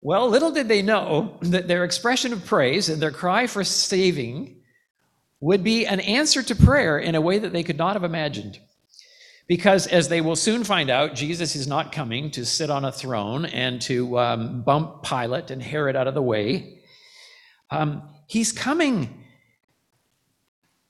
well, 0.00 0.28
little 0.28 0.52
did 0.52 0.68
they 0.68 0.82
know 0.82 1.36
that 1.42 1.66
their 1.66 1.82
expression 1.82 2.32
of 2.32 2.46
praise 2.46 2.88
and 2.88 3.02
their 3.02 3.10
cry 3.10 3.48
for 3.48 3.64
saving 3.64 4.57
would 5.40 5.62
be 5.62 5.86
an 5.86 6.00
answer 6.00 6.42
to 6.42 6.54
prayer 6.54 6.98
in 6.98 7.14
a 7.14 7.20
way 7.20 7.38
that 7.38 7.52
they 7.52 7.62
could 7.62 7.78
not 7.78 7.94
have 7.94 8.04
imagined. 8.04 8.58
Because 9.46 9.86
as 9.86 10.08
they 10.08 10.20
will 10.20 10.36
soon 10.36 10.64
find 10.64 10.90
out, 10.90 11.14
Jesus 11.14 11.56
is 11.56 11.66
not 11.66 11.92
coming 11.92 12.30
to 12.32 12.44
sit 12.44 12.68
on 12.70 12.84
a 12.84 12.92
throne 12.92 13.46
and 13.46 13.80
to 13.82 14.18
um, 14.18 14.62
bump 14.62 15.02
Pilate 15.02 15.50
and 15.50 15.62
Herod 15.62 15.96
out 15.96 16.06
of 16.06 16.14
the 16.14 16.22
way. 16.22 16.80
Um, 17.70 18.02
he's 18.26 18.52
coming 18.52 19.24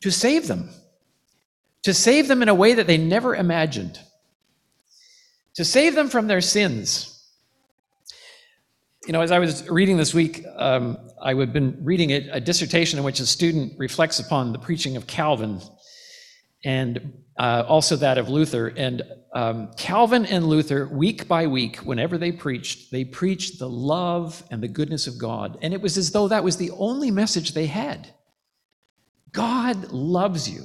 to 0.00 0.10
save 0.10 0.48
them, 0.48 0.70
to 1.82 1.94
save 1.94 2.26
them 2.26 2.42
in 2.42 2.48
a 2.48 2.54
way 2.54 2.74
that 2.74 2.86
they 2.86 2.98
never 2.98 3.34
imagined, 3.34 4.00
to 5.54 5.64
save 5.64 5.94
them 5.94 6.08
from 6.08 6.26
their 6.26 6.40
sins 6.40 7.18
you 9.08 9.12
know, 9.12 9.22
as 9.22 9.30
I 9.32 9.38
was 9.38 9.66
reading 9.70 9.96
this 9.96 10.12
week, 10.12 10.44
um, 10.56 10.98
I 11.22 11.34
had 11.34 11.52
been 11.52 11.78
reading 11.82 12.10
a, 12.10 12.28
a, 12.32 12.40
dissertation 12.40 12.98
in 12.98 13.04
which 13.04 13.20
a 13.20 13.26
student 13.26 13.78
reflects 13.78 14.18
upon 14.18 14.52
the 14.52 14.58
preaching 14.58 14.96
of 14.96 15.06
Calvin 15.06 15.60
and 16.64 17.12
uh, 17.38 17.64
also 17.66 17.96
that 17.96 18.18
of 18.18 18.28
Luther. 18.28 18.68
And 18.68 19.02
um, 19.32 19.70
Calvin 19.76 20.26
and 20.26 20.46
Luther, 20.46 20.88
week 20.88 21.28
by 21.28 21.46
week, 21.46 21.76
whenever 21.78 22.18
they 22.18 22.32
preached, 22.32 22.90
they 22.90 23.04
preached 23.04 23.58
the 23.58 23.68
love 23.68 24.42
and 24.50 24.62
the 24.62 24.68
goodness 24.68 25.06
of 25.06 25.18
God. 25.18 25.58
And 25.62 25.72
it 25.72 25.80
was 25.80 25.96
as 25.96 26.10
though 26.10 26.28
that 26.28 26.44
was 26.44 26.56
the 26.56 26.70
only 26.72 27.10
message 27.10 27.52
they 27.52 27.66
had. 27.66 28.08
God 29.32 29.92
loves 29.92 30.48
you. 30.48 30.64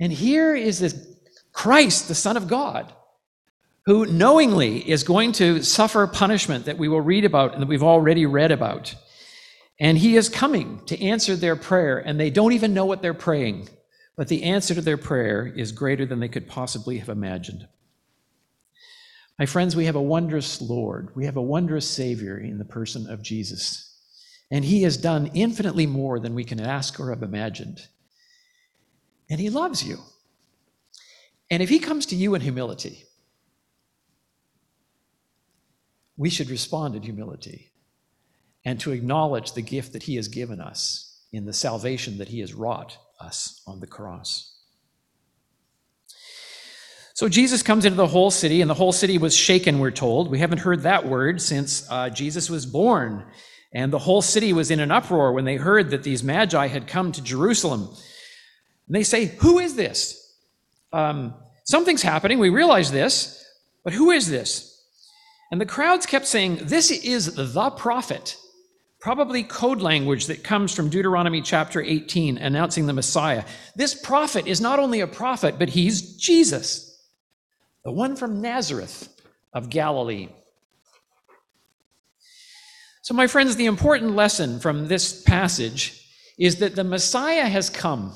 And 0.00 0.12
here 0.12 0.54
is 0.54 0.80
this 0.80 1.06
Christ, 1.52 2.08
the 2.08 2.14
Son 2.14 2.36
of 2.36 2.48
God, 2.48 2.92
who 3.86 4.06
knowingly 4.06 4.88
is 4.88 5.04
going 5.04 5.32
to 5.32 5.62
suffer 5.62 6.06
punishment 6.06 6.64
that 6.66 6.78
we 6.78 6.88
will 6.88 7.00
read 7.00 7.24
about 7.24 7.52
and 7.52 7.62
that 7.62 7.68
we've 7.68 7.82
already 7.82 8.26
read 8.26 8.50
about. 8.50 8.94
And 9.82 9.98
he 9.98 10.16
is 10.16 10.28
coming 10.28 10.80
to 10.86 11.02
answer 11.02 11.34
their 11.34 11.56
prayer, 11.56 11.98
and 11.98 12.18
they 12.18 12.30
don't 12.30 12.52
even 12.52 12.72
know 12.72 12.84
what 12.86 13.02
they're 13.02 13.12
praying, 13.12 13.68
but 14.16 14.28
the 14.28 14.44
answer 14.44 14.76
to 14.76 14.80
their 14.80 14.96
prayer 14.96 15.44
is 15.44 15.72
greater 15.72 16.06
than 16.06 16.20
they 16.20 16.28
could 16.28 16.46
possibly 16.46 16.98
have 16.98 17.08
imagined. 17.08 17.66
My 19.40 19.46
friends, 19.46 19.74
we 19.74 19.86
have 19.86 19.96
a 19.96 20.00
wondrous 20.00 20.62
Lord. 20.62 21.10
We 21.16 21.24
have 21.24 21.36
a 21.36 21.42
wondrous 21.42 21.90
Savior 21.90 22.38
in 22.38 22.58
the 22.58 22.64
person 22.64 23.10
of 23.10 23.22
Jesus. 23.22 23.98
And 24.52 24.64
he 24.64 24.84
has 24.84 24.96
done 24.96 25.32
infinitely 25.34 25.86
more 25.86 26.20
than 26.20 26.36
we 26.36 26.44
can 26.44 26.60
ask 26.60 27.00
or 27.00 27.10
have 27.10 27.24
imagined. 27.24 27.88
And 29.28 29.40
he 29.40 29.50
loves 29.50 29.84
you. 29.84 29.98
And 31.50 31.60
if 31.60 31.68
he 31.68 31.80
comes 31.80 32.06
to 32.06 32.14
you 32.14 32.36
in 32.36 32.40
humility, 32.40 33.02
we 36.16 36.30
should 36.30 36.50
respond 36.50 36.94
in 36.94 37.02
humility 37.02 37.71
and 38.64 38.78
to 38.80 38.92
acknowledge 38.92 39.52
the 39.52 39.62
gift 39.62 39.92
that 39.92 40.04
He 40.04 40.16
has 40.16 40.28
given 40.28 40.60
us 40.60 41.20
in 41.32 41.46
the 41.46 41.52
salvation 41.52 42.18
that 42.18 42.28
He 42.28 42.40
has 42.40 42.54
wrought 42.54 42.98
us 43.20 43.62
on 43.66 43.80
the 43.80 43.86
cross. 43.86 44.52
So 47.14 47.28
Jesus 47.28 47.62
comes 47.62 47.84
into 47.84 47.96
the 47.96 48.06
whole 48.06 48.30
city, 48.30 48.60
and 48.60 48.70
the 48.70 48.74
whole 48.74 48.92
city 48.92 49.18
was 49.18 49.36
shaken, 49.36 49.78
we're 49.78 49.90
told. 49.90 50.30
We 50.30 50.38
haven't 50.38 50.58
heard 50.58 50.82
that 50.82 51.06
word 51.06 51.40
since 51.40 51.86
uh, 51.90 52.08
Jesus 52.08 52.48
was 52.48 52.66
born. 52.66 53.26
And 53.74 53.92
the 53.92 53.98
whole 53.98 54.22
city 54.22 54.52
was 54.52 54.70
in 54.70 54.80
an 54.80 54.90
uproar 54.90 55.32
when 55.32 55.44
they 55.44 55.56
heard 55.56 55.90
that 55.90 56.02
these 56.02 56.22
magi 56.22 56.66
had 56.66 56.86
come 56.86 57.12
to 57.12 57.22
Jerusalem. 57.22 57.88
And 58.86 58.96
they 58.96 59.02
say, 59.02 59.26
Who 59.40 59.58
is 59.58 59.76
this? 59.76 60.36
Um, 60.92 61.34
something's 61.64 62.02
happening. 62.02 62.38
We 62.38 62.50
realize 62.50 62.90
this, 62.90 63.42
but 63.84 63.92
who 63.92 64.10
is 64.10 64.28
this? 64.28 64.68
And 65.50 65.60
the 65.60 65.66
crowds 65.66 66.06
kept 66.06 66.26
saying, 66.26 66.60
This 66.62 66.90
is 66.90 67.34
the 67.34 67.70
prophet. 67.70 68.36
Probably 69.02 69.42
code 69.42 69.80
language 69.82 70.26
that 70.26 70.44
comes 70.44 70.72
from 70.72 70.88
Deuteronomy 70.88 71.42
chapter 71.42 71.82
18, 71.82 72.38
announcing 72.38 72.86
the 72.86 72.92
Messiah. 72.92 73.44
This 73.74 74.00
prophet 74.00 74.46
is 74.46 74.60
not 74.60 74.78
only 74.78 75.00
a 75.00 75.08
prophet, 75.08 75.58
but 75.58 75.70
he's 75.70 76.16
Jesus, 76.16 77.04
the 77.84 77.90
one 77.90 78.14
from 78.14 78.40
Nazareth 78.40 79.08
of 79.52 79.70
Galilee. 79.70 80.28
So, 83.02 83.12
my 83.12 83.26
friends, 83.26 83.56
the 83.56 83.66
important 83.66 84.14
lesson 84.14 84.60
from 84.60 84.86
this 84.86 85.20
passage 85.24 86.08
is 86.38 86.60
that 86.60 86.76
the 86.76 86.84
Messiah 86.84 87.48
has 87.48 87.68
come. 87.68 88.12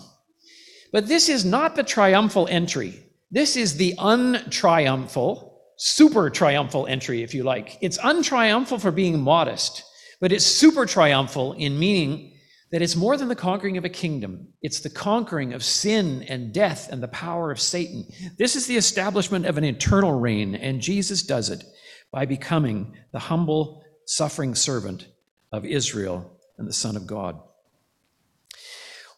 But 0.92 1.08
this 1.08 1.28
is 1.28 1.44
not 1.44 1.74
the 1.74 1.82
triumphal 1.82 2.46
entry. 2.48 3.02
This 3.32 3.56
is 3.56 3.76
the 3.76 3.94
untriumphal, 3.98 5.50
super 5.78 6.30
triumphal 6.30 6.86
entry, 6.86 7.24
if 7.24 7.34
you 7.34 7.42
like. 7.42 7.76
It's 7.80 7.98
untriumphal 7.98 8.80
for 8.80 8.92
being 8.92 9.20
modest, 9.20 9.82
but 10.20 10.32
it's 10.32 10.44
super 10.44 10.87
triumphal 10.87 11.52
in 11.54 11.78
meaning 11.78 12.32
that 12.73 12.82
it's 12.82 12.96
more 12.96 13.16
than 13.16 13.28
the 13.28 13.37
conquering 13.37 13.76
of 13.76 13.85
a 13.85 13.88
kingdom. 13.88 14.49
It's 14.61 14.80
the 14.80 14.90
conquering 14.90 15.52
of 15.52 15.62
sin 15.64 16.25
and 16.28 16.52
death 16.52 16.90
and 16.90 17.02
the 17.02 17.08
power 17.08 17.50
of 17.50 17.61
Satan. 17.61 18.06
This 18.38 18.56
is 18.56 18.66
the 18.66 18.76
establishment 18.76 19.46
of 19.46 19.56
an 19.56 19.64
eternal 19.64 20.18
reign, 20.18 20.54
and 20.54 20.80
Jesus 20.80 21.23
does 21.23 21.49
it 21.50 21.64
by 22.11 22.26
becoming 22.26 22.96
the 23.12 23.18
humble, 23.18 23.85
suffering 24.04 24.54
servant 24.54 25.06
of 25.52 25.64
Israel 25.64 26.38
and 26.58 26.66
the 26.66 26.73
Son 26.73 26.96
of 26.96 27.06
God. 27.06 27.40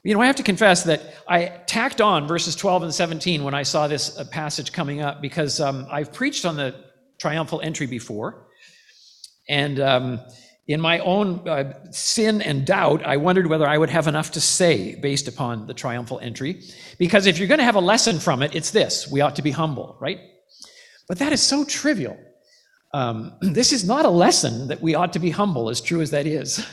You 0.04 0.14
know, 0.14 0.20
I 0.20 0.26
have 0.26 0.36
to 0.36 0.42
confess 0.42 0.84
that 0.84 1.02
I 1.26 1.46
tacked 1.66 2.00
on 2.00 2.28
verses 2.28 2.54
12 2.54 2.84
and 2.84 2.94
17 2.94 3.42
when 3.42 3.54
I 3.54 3.62
saw 3.62 3.88
this 3.88 4.16
uh, 4.16 4.24
passage 4.24 4.72
coming 4.72 5.00
up 5.00 5.20
because 5.20 5.60
um, 5.60 5.86
I've 5.90 6.12
preached 6.12 6.44
on 6.44 6.56
the 6.56 6.74
triumphal 7.18 7.60
entry 7.60 7.86
before. 7.86 8.46
And 9.48 9.80
um, 9.80 10.20
in 10.68 10.82
my 10.82 10.98
own 10.98 11.48
uh, 11.48 11.72
sin 11.90 12.42
and 12.42 12.66
doubt, 12.66 13.04
I 13.04 13.16
wondered 13.16 13.46
whether 13.46 13.66
I 13.66 13.78
would 13.78 13.88
have 13.88 14.06
enough 14.06 14.32
to 14.32 14.40
say 14.40 14.94
based 14.96 15.26
upon 15.26 15.66
the 15.66 15.72
triumphal 15.72 16.20
entry. 16.20 16.62
Because 16.98 17.26
if 17.26 17.38
you're 17.38 17.48
going 17.48 17.58
to 17.58 17.64
have 17.64 17.74
a 17.74 17.80
lesson 17.80 18.18
from 18.18 18.42
it, 18.42 18.54
it's 18.54 18.70
this 18.70 19.10
we 19.10 19.22
ought 19.22 19.34
to 19.36 19.42
be 19.42 19.50
humble, 19.50 19.96
right? 19.98 20.20
But 21.08 21.18
that 21.20 21.32
is 21.32 21.40
so 21.42 21.64
trivial. 21.64 22.18
Um, 22.92 23.34
this 23.40 23.72
is 23.72 23.84
not 23.84 24.04
a 24.04 24.10
lesson 24.10 24.68
that 24.68 24.82
we 24.82 24.94
ought 24.94 25.14
to 25.14 25.18
be 25.18 25.30
humble, 25.30 25.70
as 25.70 25.80
true 25.80 26.02
as 26.02 26.10
that 26.10 26.26
is. 26.26 26.64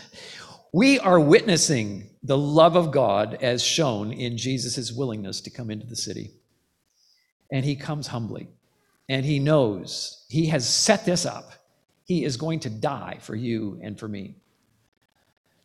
We 0.73 0.99
are 0.99 1.19
witnessing 1.19 2.09
the 2.21 2.37
love 2.37 2.75
of 2.75 2.91
God 2.91 3.37
as 3.41 3.63
shown 3.63 4.11
in 4.11 4.37
Jesus' 4.37 4.91
willingness 4.91 5.39
to 5.41 5.49
come 5.49 5.71
into 5.71 5.85
the 5.85 5.95
city. 5.95 6.31
And 7.49 7.63
he 7.63 7.77
comes 7.77 8.07
humbly. 8.07 8.49
And 9.07 9.25
he 9.25 9.39
knows 9.39 10.25
he 10.27 10.47
has 10.47 10.67
set 10.67 11.05
this 11.05 11.25
up. 11.25 11.51
He 12.05 12.23
is 12.23 12.37
going 12.37 12.61
to 12.61 12.69
die 12.69 13.17
for 13.21 13.35
you 13.35 13.79
and 13.83 13.99
for 13.99 14.07
me. 14.07 14.35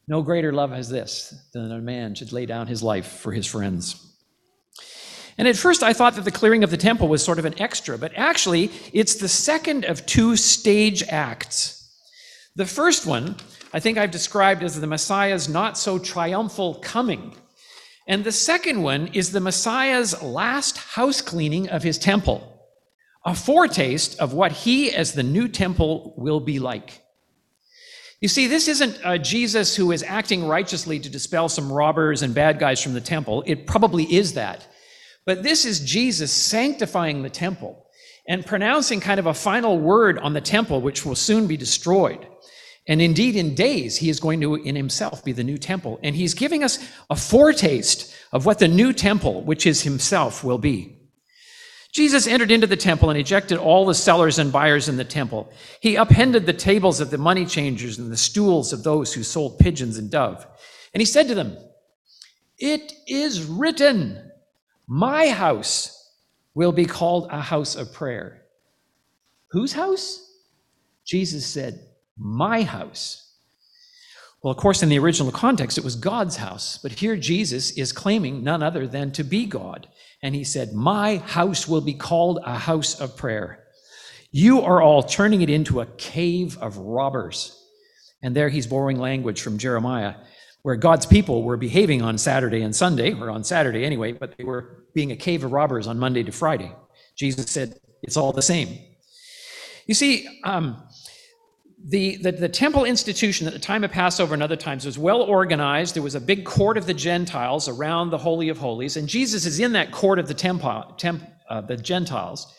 No 0.08 0.22
greater 0.22 0.52
love 0.52 0.72
has 0.72 0.88
this 0.88 1.34
than 1.52 1.70
a 1.70 1.78
man 1.78 2.14
should 2.14 2.32
lay 2.32 2.44
down 2.44 2.66
his 2.66 2.82
life 2.82 3.06
for 3.06 3.32
his 3.32 3.46
friends. 3.46 4.06
And 5.38 5.46
at 5.46 5.56
first, 5.56 5.82
I 5.82 5.92
thought 5.92 6.16
that 6.16 6.24
the 6.24 6.30
clearing 6.30 6.64
of 6.64 6.70
the 6.70 6.76
temple 6.76 7.08
was 7.08 7.24
sort 7.24 7.38
of 7.38 7.44
an 7.44 7.60
extra, 7.60 7.96
but 7.96 8.12
actually, 8.16 8.70
it's 8.92 9.14
the 9.14 9.28
second 9.28 9.84
of 9.84 10.04
two 10.04 10.36
stage 10.36 11.02
acts. 11.04 11.76
The 12.56 12.66
first 12.66 13.06
one 13.06 13.36
I 13.72 13.78
think 13.78 13.98
I've 13.98 14.10
described 14.10 14.64
as 14.64 14.80
the 14.80 14.86
Messiah's 14.86 15.48
not 15.48 15.78
so 15.78 15.98
triumphal 15.98 16.74
coming. 16.76 17.34
And 18.08 18.24
the 18.24 18.32
second 18.32 18.82
one 18.82 19.06
is 19.12 19.30
the 19.30 19.40
Messiah's 19.40 20.20
last 20.20 20.76
house 20.76 21.20
cleaning 21.20 21.68
of 21.68 21.84
his 21.84 21.96
temple, 21.96 22.49
a 23.24 23.34
foretaste 23.34 24.18
of 24.18 24.32
what 24.32 24.52
he, 24.52 24.92
as 24.92 25.12
the 25.12 25.22
new 25.22 25.48
temple, 25.48 26.14
will 26.16 26.40
be 26.40 26.58
like. 26.58 27.02
You 28.20 28.28
see, 28.28 28.46
this 28.46 28.68
isn't 28.68 29.00
uh, 29.04 29.18
Jesus 29.18 29.74
who 29.74 29.92
is 29.92 30.02
acting 30.02 30.46
righteously 30.46 31.00
to 31.00 31.08
dispel 31.08 31.48
some 31.48 31.72
robbers 31.72 32.22
and 32.22 32.34
bad 32.34 32.58
guys 32.58 32.82
from 32.82 32.92
the 32.92 33.00
temple. 33.00 33.42
It 33.46 33.66
probably 33.66 34.04
is 34.04 34.34
that. 34.34 34.66
But 35.24 35.42
this 35.42 35.64
is 35.64 35.80
Jesus 35.80 36.32
sanctifying 36.32 37.22
the 37.22 37.30
temple 37.30 37.86
and 38.28 38.44
pronouncing 38.44 39.00
kind 39.00 39.18
of 39.18 39.26
a 39.26 39.34
final 39.34 39.78
word 39.78 40.18
on 40.18 40.34
the 40.34 40.40
temple, 40.40 40.80
which 40.80 41.04
will 41.04 41.14
soon 41.14 41.46
be 41.46 41.56
destroyed. 41.56 42.26
And 42.86 43.00
indeed, 43.00 43.36
in 43.36 43.54
days, 43.54 43.96
he 43.96 44.10
is 44.10 44.20
going 44.20 44.40
to, 44.40 44.54
in 44.54 44.76
himself, 44.76 45.24
be 45.24 45.32
the 45.32 45.44
new 45.44 45.58
temple. 45.58 45.98
And 46.02 46.14
he's 46.14 46.34
giving 46.34 46.62
us 46.62 46.78
a 47.08 47.16
foretaste 47.16 48.14
of 48.32 48.46
what 48.46 48.58
the 48.58 48.68
new 48.68 48.92
temple, 48.92 49.42
which 49.44 49.66
is 49.66 49.82
himself, 49.82 50.44
will 50.44 50.58
be. 50.58 50.99
Jesus 51.92 52.26
entered 52.26 52.52
into 52.52 52.68
the 52.68 52.76
temple 52.76 53.10
and 53.10 53.18
ejected 53.18 53.58
all 53.58 53.84
the 53.84 53.94
sellers 53.94 54.38
and 54.38 54.52
buyers 54.52 54.88
in 54.88 54.96
the 54.96 55.04
temple. 55.04 55.52
He 55.80 55.96
upended 55.96 56.46
the 56.46 56.52
tables 56.52 57.00
of 57.00 57.10
the 57.10 57.18
money 57.18 57.44
changers 57.44 57.98
and 57.98 58.12
the 58.12 58.16
stools 58.16 58.72
of 58.72 58.84
those 58.84 59.12
who 59.12 59.24
sold 59.24 59.58
pigeons 59.58 59.98
and 59.98 60.10
dove. 60.10 60.46
And 60.94 61.00
he 61.00 61.04
said 61.04 61.26
to 61.28 61.34
them, 61.34 61.56
It 62.58 62.92
is 63.08 63.44
written, 63.44 64.30
My 64.86 65.30
house 65.30 65.96
will 66.54 66.72
be 66.72 66.86
called 66.86 67.28
a 67.30 67.40
house 67.40 67.74
of 67.74 67.92
prayer. 67.92 68.42
Whose 69.50 69.72
house? 69.72 70.26
Jesus 71.04 71.44
said, 71.44 71.80
My 72.16 72.62
house. 72.62 73.26
Well, 74.42 74.52
of 74.52 74.56
course, 74.56 74.82
in 74.82 74.88
the 74.88 74.98
original 74.98 75.32
context, 75.32 75.76
it 75.76 75.84
was 75.84 75.96
God's 75.96 76.36
house. 76.36 76.78
But 76.78 76.92
here 76.92 77.16
Jesus 77.16 77.72
is 77.72 77.92
claiming 77.92 78.42
none 78.42 78.62
other 78.62 78.86
than 78.86 79.10
to 79.12 79.24
be 79.24 79.44
God. 79.44 79.88
And 80.22 80.34
he 80.34 80.44
said, 80.44 80.72
My 80.72 81.16
house 81.18 81.66
will 81.66 81.80
be 81.80 81.94
called 81.94 82.40
a 82.44 82.58
house 82.58 83.00
of 83.00 83.16
prayer. 83.16 83.64
You 84.32 84.60
are 84.62 84.80
all 84.80 85.02
turning 85.02 85.42
it 85.42 85.50
into 85.50 85.80
a 85.80 85.86
cave 85.86 86.58
of 86.58 86.76
robbers. 86.76 87.56
And 88.22 88.36
there 88.36 88.48
he's 88.48 88.66
borrowing 88.66 88.98
language 88.98 89.40
from 89.40 89.58
Jeremiah, 89.58 90.14
where 90.62 90.76
God's 90.76 91.06
people 91.06 91.42
were 91.42 91.56
behaving 91.56 92.02
on 92.02 92.18
Saturday 92.18 92.62
and 92.62 92.76
Sunday, 92.76 93.14
or 93.14 93.30
on 93.30 93.44
Saturday 93.44 93.84
anyway, 93.84 94.12
but 94.12 94.36
they 94.36 94.44
were 94.44 94.84
being 94.94 95.10
a 95.10 95.16
cave 95.16 95.42
of 95.42 95.52
robbers 95.52 95.86
on 95.86 95.98
Monday 95.98 96.22
to 96.22 96.32
Friday. 96.32 96.70
Jesus 97.16 97.50
said, 97.50 97.80
It's 98.02 98.16
all 98.16 98.32
the 98.32 98.42
same. 98.42 98.78
You 99.86 99.94
see, 99.94 100.40
um, 100.44 100.82
the, 101.82 102.16
the, 102.16 102.32
the, 102.32 102.48
temple 102.48 102.84
institution 102.84 103.46
at 103.46 103.52
the 103.52 103.58
time 103.58 103.84
of 103.84 103.90
Passover 103.90 104.34
and 104.34 104.42
other 104.42 104.56
times 104.56 104.84
was 104.84 104.98
well 104.98 105.22
organized. 105.22 105.94
There 105.94 106.02
was 106.02 106.14
a 106.14 106.20
big 106.20 106.44
court 106.44 106.76
of 106.76 106.86
the 106.86 106.94
Gentiles 106.94 107.68
around 107.68 108.10
the 108.10 108.18
Holy 108.18 108.48
of 108.50 108.58
Holies, 108.58 108.96
and 108.96 109.08
Jesus 109.08 109.46
is 109.46 109.60
in 109.60 109.72
that 109.72 109.90
court 109.90 110.18
of 110.18 110.28
the, 110.28 110.34
temple, 110.34 110.94
temp, 110.98 111.24
uh, 111.48 111.62
the 111.62 111.76
Gentiles. 111.76 112.52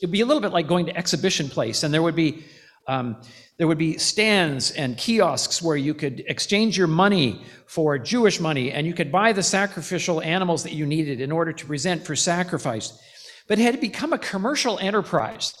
It'd 0.00 0.10
be 0.10 0.22
a 0.22 0.26
little 0.26 0.40
bit 0.40 0.52
like 0.52 0.66
going 0.66 0.86
to 0.86 0.96
exhibition 0.96 1.48
place, 1.48 1.82
and 1.82 1.92
there 1.92 2.02
would 2.02 2.16
be 2.16 2.44
um, 2.88 3.16
there 3.58 3.68
would 3.68 3.78
be 3.78 3.96
stands 3.98 4.72
and 4.72 4.96
kiosks 4.98 5.62
where 5.62 5.76
you 5.76 5.94
could 5.94 6.24
exchange 6.26 6.76
your 6.76 6.88
money 6.88 7.44
for 7.66 7.96
Jewish 7.98 8.40
money, 8.40 8.72
and 8.72 8.86
you 8.86 8.94
could 8.94 9.12
buy 9.12 9.32
the 9.32 9.42
sacrificial 9.42 10.20
animals 10.20 10.64
that 10.64 10.72
you 10.72 10.84
needed 10.86 11.20
in 11.20 11.30
order 11.30 11.52
to 11.52 11.66
present 11.66 12.04
for 12.04 12.16
sacrifice. 12.16 12.98
But 13.46 13.58
it 13.58 13.62
had 13.62 13.80
become 13.80 14.12
a 14.12 14.18
commercial 14.18 14.78
enterprise. 14.80 15.54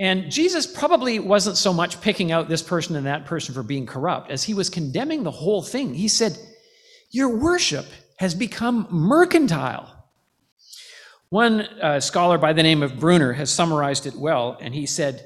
And 0.00 0.30
Jesus 0.30 0.66
probably 0.66 1.18
wasn't 1.18 1.58
so 1.58 1.74
much 1.74 2.00
picking 2.00 2.32
out 2.32 2.48
this 2.48 2.62
person 2.62 2.96
and 2.96 3.04
that 3.06 3.26
person 3.26 3.54
for 3.54 3.62
being 3.62 3.84
corrupt 3.84 4.30
as 4.30 4.42
he 4.42 4.54
was 4.54 4.70
condemning 4.70 5.22
the 5.22 5.30
whole 5.30 5.62
thing. 5.62 5.92
He 5.92 6.08
said, 6.08 6.38
Your 7.10 7.28
worship 7.28 7.84
has 8.16 8.34
become 8.34 8.86
mercantile. 8.90 9.94
One 11.28 11.60
uh, 11.60 12.00
scholar 12.00 12.38
by 12.38 12.54
the 12.54 12.62
name 12.62 12.82
of 12.82 12.98
Bruner 12.98 13.34
has 13.34 13.52
summarized 13.52 14.06
it 14.06 14.14
well, 14.14 14.56
and 14.58 14.74
he 14.74 14.86
said, 14.86 15.22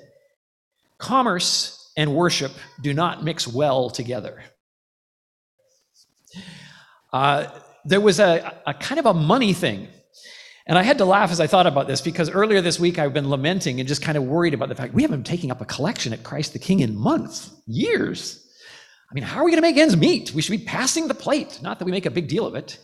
Commerce 0.98 1.92
and 1.96 2.12
worship 2.12 2.50
do 2.82 2.92
not 2.92 3.22
mix 3.22 3.46
well 3.46 3.90
together. 3.90 4.42
Uh, 7.12 7.46
there 7.84 8.00
was 8.00 8.18
a, 8.18 8.60
a 8.66 8.74
kind 8.74 8.98
of 8.98 9.06
a 9.06 9.14
money 9.14 9.52
thing 9.52 9.86
and 10.66 10.78
I 10.78 10.82
had 10.82 10.98
to 10.98 11.04
laugh 11.04 11.30
as 11.30 11.40
I 11.40 11.46
thought 11.46 11.66
about 11.66 11.86
this 11.86 12.00
because 12.00 12.30
earlier 12.30 12.60
this 12.60 12.80
week 12.80 12.98
I've 12.98 13.12
been 13.12 13.28
lamenting 13.28 13.80
and 13.80 13.88
just 13.88 14.02
kind 14.02 14.16
of 14.16 14.24
worried 14.24 14.54
about 14.54 14.70
the 14.70 14.74
fact 14.74 14.94
we 14.94 15.02
haven't 15.02 15.18
been 15.18 15.24
taking 15.24 15.50
up 15.50 15.60
a 15.60 15.66
collection 15.66 16.12
at 16.12 16.24
Christ 16.24 16.54
the 16.54 16.58
King 16.58 16.80
in 16.80 16.96
months, 16.96 17.50
years. 17.66 18.40
I 19.10 19.14
mean, 19.14 19.24
how 19.24 19.40
are 19.40 19.44
we 19.44 19.50
going 19.50 19.62
to 19.62 19.68
make 19.68 19.76
ends 19.76 19.96
meet? 19.96 20.32
We 20.32 20.42
should 20.42 20.58
be 20.58 20.64
passing 20.64 21.06
the 21.06 21.14
plate. 21.14 21.60
Not 21.62 21.78
that 21.78 21.84
we 21.84 21.92
make 21.92 22.06
a 22.06 22.10
big 22.10 22.26
deal 22.26 22.46
of 22.46 22.54
it. 22.54 22.78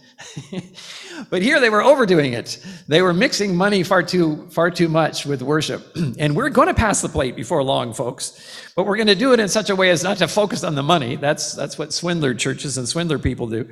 but 1.31 1.43
here 1.43 1.59
they 1.59 1.71
were 1.71 1.83
overdoing 1.83 2.35
it. 2.35 2.65
They 2.87 3.01
were 3.01 3.15
mixing 3.15 3.57
money 3.57 3.83
far 3.83 4.03
too 4.03 4.47
far 4.51 4.71
too 4.71 4.89
much 4.89 5.25
with 5.25 5.41
worship. 5.41 5.97
and 6.19 6.37
we're 6.37 6.51
going 6.51 6.69
to 6.69 6.75
pass 6.75 7.01
the 7.01 7.09
plate 7.09 7.35
before 7.35 7.65
long, 7.65 7.95
folks. 7.95 8.39
But 8.77 8.87
we're 8.87 8.97
going 8.97 9.09
to 9.09 9.15
do 9.15 9.33
it 9.33 9.41
in 9.41 9.49
such 9.49 9.71
a 9.71 9.75
way 9.75 9.91
as 9.91 10.05
not 10.05 10.19
to 10.19 10.29
focus 10.29 10.63
on 10.63 10.75
the 10.75 10.83
money. 10.83 11.17
That's 11.17 11.55
that's 11.55 11.79
what 11.79 11.93
swindler 11.93 12.35
churches 12.35 12.77
and 12.77 12.87
swindler 12.87 13.19
people 13.19 13.47
do. 13.47 13.69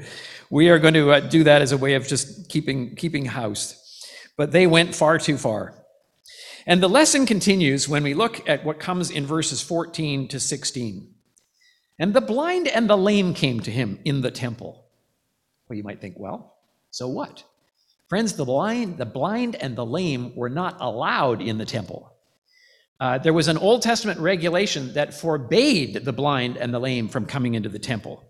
We 0.50 0.70
are 0.70 0.78
going 0.78 0.94
to 0.94 1.12
uh, 1.12 1.20
do 1.20 1.44
that 1.44 1.60
as 1.60 1.72
a 1.72 1.76
way 1.76 1.94
of 1.94 2.08
just 2.08 2.48
keeping 2.48 2.96
keeping 2.96 3.26
house 3.26 3.77
but 4.38 4.52
they 4.52 4.66
went 4.66 4.94
far 4.94 5.18
too 5.18 5.36
far. 5.36 5.74
And 6.64 6.82
the 6.82 6.88
lesson 6.88 7.26
continues 7.26 7.88
when 7.88 8.04
we 8.04 8.14
look 8.14 8.48
at 8.48 8.64
what 8.64 8.78
comes 8.78 9.10
in 9.10 9.26
verses 9.26 9.60
14 9.60 10.28
to 10.28 10.40
16. 10.40 11.12
And 11.98 12.14
the 12.14 12.20
blind 12.20 12.68
and 12.68 12.88
the 12.88 12.96
lame 12.96 13.34
came 13.34 13.60
to 13.60 13.70
him 13.70 13.98
in 14.04 14.20
the 14.20 14.30
temple. 14.30 14.86
Well, 15.68 15.76
you 15.76 15.82
might 15.82 16.00
think, 16.00 16.14
well, 16.18 16.54
so 16.90 17.08
what? 17.08 17.42
Friends, 18.08 18.34
the 18.34 18.44
blind, 18.44 18.96
the 18.96 19.04
blind 19.04 19.56
and 19.56 19.76
the 19.76 19.84
lame 19.84 20.34
were 20.36 20.48
not 20.48 20.76
allowed 20.80 21.42
in 21.42 21.58
the 21.58 21.66
temple. 21.66 22.12
Uh, 23.00 23.18
there 23.18 23.32
was 23.32 23.48
an 23.48 23.58
Old 23.58 23.82
Testament 23.82 24.20
regulation 24.20 24.94
that 24.94 25.14
forbade 25.14 26.04
the 26.04 26.12
blind 26.12 26.56
and 26.56 26.72
the 26.72 26.78
lame 26.78 27.08
from 27.08 27.26
coming 27.26 27.54
into 27.54 27.68
the 27.68 27.78
temple. 27.78 28.24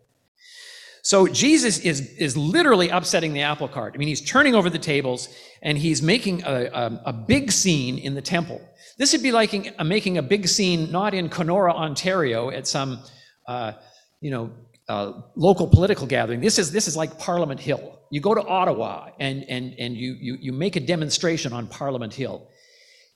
So 1.08 1.26
Jesus 1.26 1.78
is, 1.78 2.02
is 2.18 2.36
literally 2.36 2.90
upsetting 2.90 3.32
the 3.32 3.40
apple 3.40 3.66
cart. 3.66 3.94
I 3.94 3.96
mean, 3.96 4.08
he's 4.08 4.20
turning 4.20 4.54
over 4.54 4.68
the 4.68 4.78
tables 4.78 5.30
and 5.62 5.78
he's 5.78 6.02
making 6.02 6.42
a, 6.42 6.66
a, 6.66 7.02
a 7.06 7.12
big 7.14 7.50
scene 7.50 7.96
in 7.96 8.12
the 8.14 8.20
temple. 8.20 8.60
This 8.98 9.14
would 9.14 9.22
be 9.22 9.32
like 9.32 9.54
in, 9.54 9.74
uh, 9.78 9.84
making 9.84 10.18
a 10.18 10.22
big 10.22 10.46
scene 10.46 10.92
not 10.92 11.14
in 11.14 11.30
Kenora, 11.30 11.72
Ontario, 11.72 12.50
at 12.50 12.66
some, 12.66 13.02
uh, 13.46 13.72
you 14.20 14.30
know, 14.30 14.50
uh, 14.90 15.22
local 15.34 15.66
political 15.66 16.06
gathering. 16.06 16.42
This 16.42 16.58
is 16.58 16.72
this 16.72 16.86
is 16.86 16.94
like 16.94 17.18
Parliament 17.18 17.58
Hill. 17.58 18.00
You 18.10 18.20
go 18.20 18.34
to 18.34 18.42
Ottawa 18.42 19.08
and 19.18 19.44
and 19.48 19.74
and 19.78 19.96
you 19.96 20.14
you 20.20 20.36
you 20.38 20.52
make 20.52 20.76
a 20.76 20.80
demonstration 20.80 21.54
on 21.54 21.68
Parliament 21.68 22.12
Hill. 22.12 22.46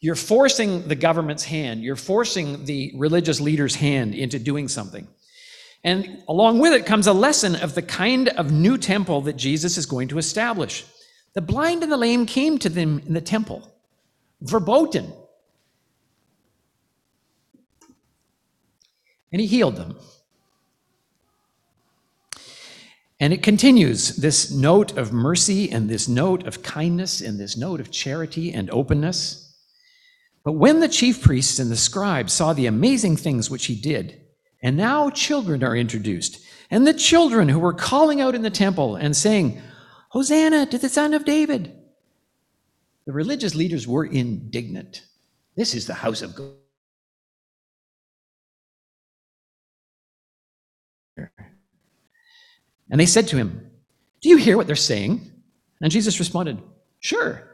You're 0.01 0.15
forcing 0.15 0.89
the 0.89 0.97
government's 0.97 1.45
hand. 1.45 1.83
You're 1.83 1.97
forcing 1.97 2.65
the 2.65 2.95
religious 2.97 3.39
leader's 3.39 3.75
hand 3.75 4.15
into 4.15 4.39
doing 4.39 4.69
something. 4.69 5.07
And 5.85 6.23
along 6.29 6.61
with 6.61 6.73
it 6.73 6.87
comes 6.87 7.07
a 7.07 7.13
lesson 7.13 7.57
of 7.57 7.75
the 7.75 7.83
kind 7.83 8.29
of 8.29 8.53
new 8.53 8.79
temple 8.79 9.23
that 9.23 9.37
Jesus 9.37 9.77
is 9.77 9.87
going 9.87 10.09
to 10.09 10.19
establish. 10.19 10.85
The 11.35 11.41
blind 11.41 11.83
and 11.83 11.91
the 11.91 11.97
lame 11.97 12.27
came 12.27 12.59
to 12.59 12.69
them 12.69 13.03
in 13.07 13.15
the 13.15 13.21
temple, 13.21 13.69
verboten. 14.41 15.13
And 19.33 19.41
he 19.41 19.47
healed 19.47 19.77
them. 19.77 19.97
And 23.19 23.33
it 23.33 23.43
continues 23.43 24.17
this 24.17 24.51
note 24.51 24.97
of 24.99 25.13
mercy 25.13 25.71
and 25.71 25.89
this 25.89 26.09
note 26.09 26.45
of 26.47 26.63
kindness 26.63 27.21
and 27.21 27.39
this 27.39 27.57
note 27.57 27.81
of 27.81 27.91
charity 27.91 28.53
and 28.53 28.69
openness. 28.71 29.57
But 30.45 30.55
when 30.55 30.81
the 30.81 30.89
chief 30.89 31.23
priests 31.23 31.61
and 31.61 31.71
the 31.71 31.77
scribes 31.77 32.33
saw 32.33 32.53
the 32.53 32.67
amazing 32.67 33.17
things 33.17 33.49
which 33.49 33.67
he 33.67 33.77
did, 33.77 34.22
and 34.63 34.77
now 34.77 35.11
children 35.11 35.65
are 35.65 35.77
introduced. 35.77 36.45
And 36.71 36.87
the 36.87 36.95
children 36.95 37.49
who 37.49 37.59
were 37.59 37.73
calling 37.73 38.21
out 38.21 38.35
in 38.35 38.43
the 38.43 38.51
temple 38.51 38.97
and 38.97 39.17
saying, 39.17 39.61
Hosanna 40.11 40.67
to 40.67 40.79
the 40.79 40.89
Son 40.89 41.15
of 41.15 41.25
David. 41.25 41.77
The 43.07 43.13
religious 43.13 43.55
leaders 43.55 43.89
were 43.89 44.05
indignant. 44.05 45.03
This 45.57 45.75
is 45.75 45.87
the 45.87 45.95
house 45.95 46.23
of 46.23 46.35
God. 46.35 46.53
And 52.91 53.01
they 53.01 53.07
said 53.07 53.27
to 53.29 53.37
him, 53.37 53.71
Do 54.21 54.29
you 54.29 54.37
hear 54.37 54.57
what 54.57 54.67
they're 54.67 54.77
saying? 54.77 55.33
And 55.81 55.91
Jesus 55.91 56.19
responded, 56.19 56.63
Sure. 57.01 57.49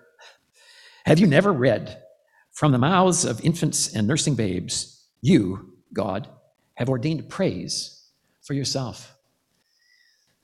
Have 1.07 1.19
you 1.19 1.27
never 1.27 1.53
read 1.53 2.03
from 2.53 2.73
the 2.73 2.79
mouths 2.79 3.25
of 3.25 3.41
infants 3.45 3.95
and 3.95 4.07
nursing 4.07 4.35
babes, 4.35 5.07
you, 5.23 5.75
God, 5.93 6.29
have 6.79 6.89
ordained 6.89 7.29
praise 7.29 8.07
for 8.41 8.55
yourself. 8.55 9.17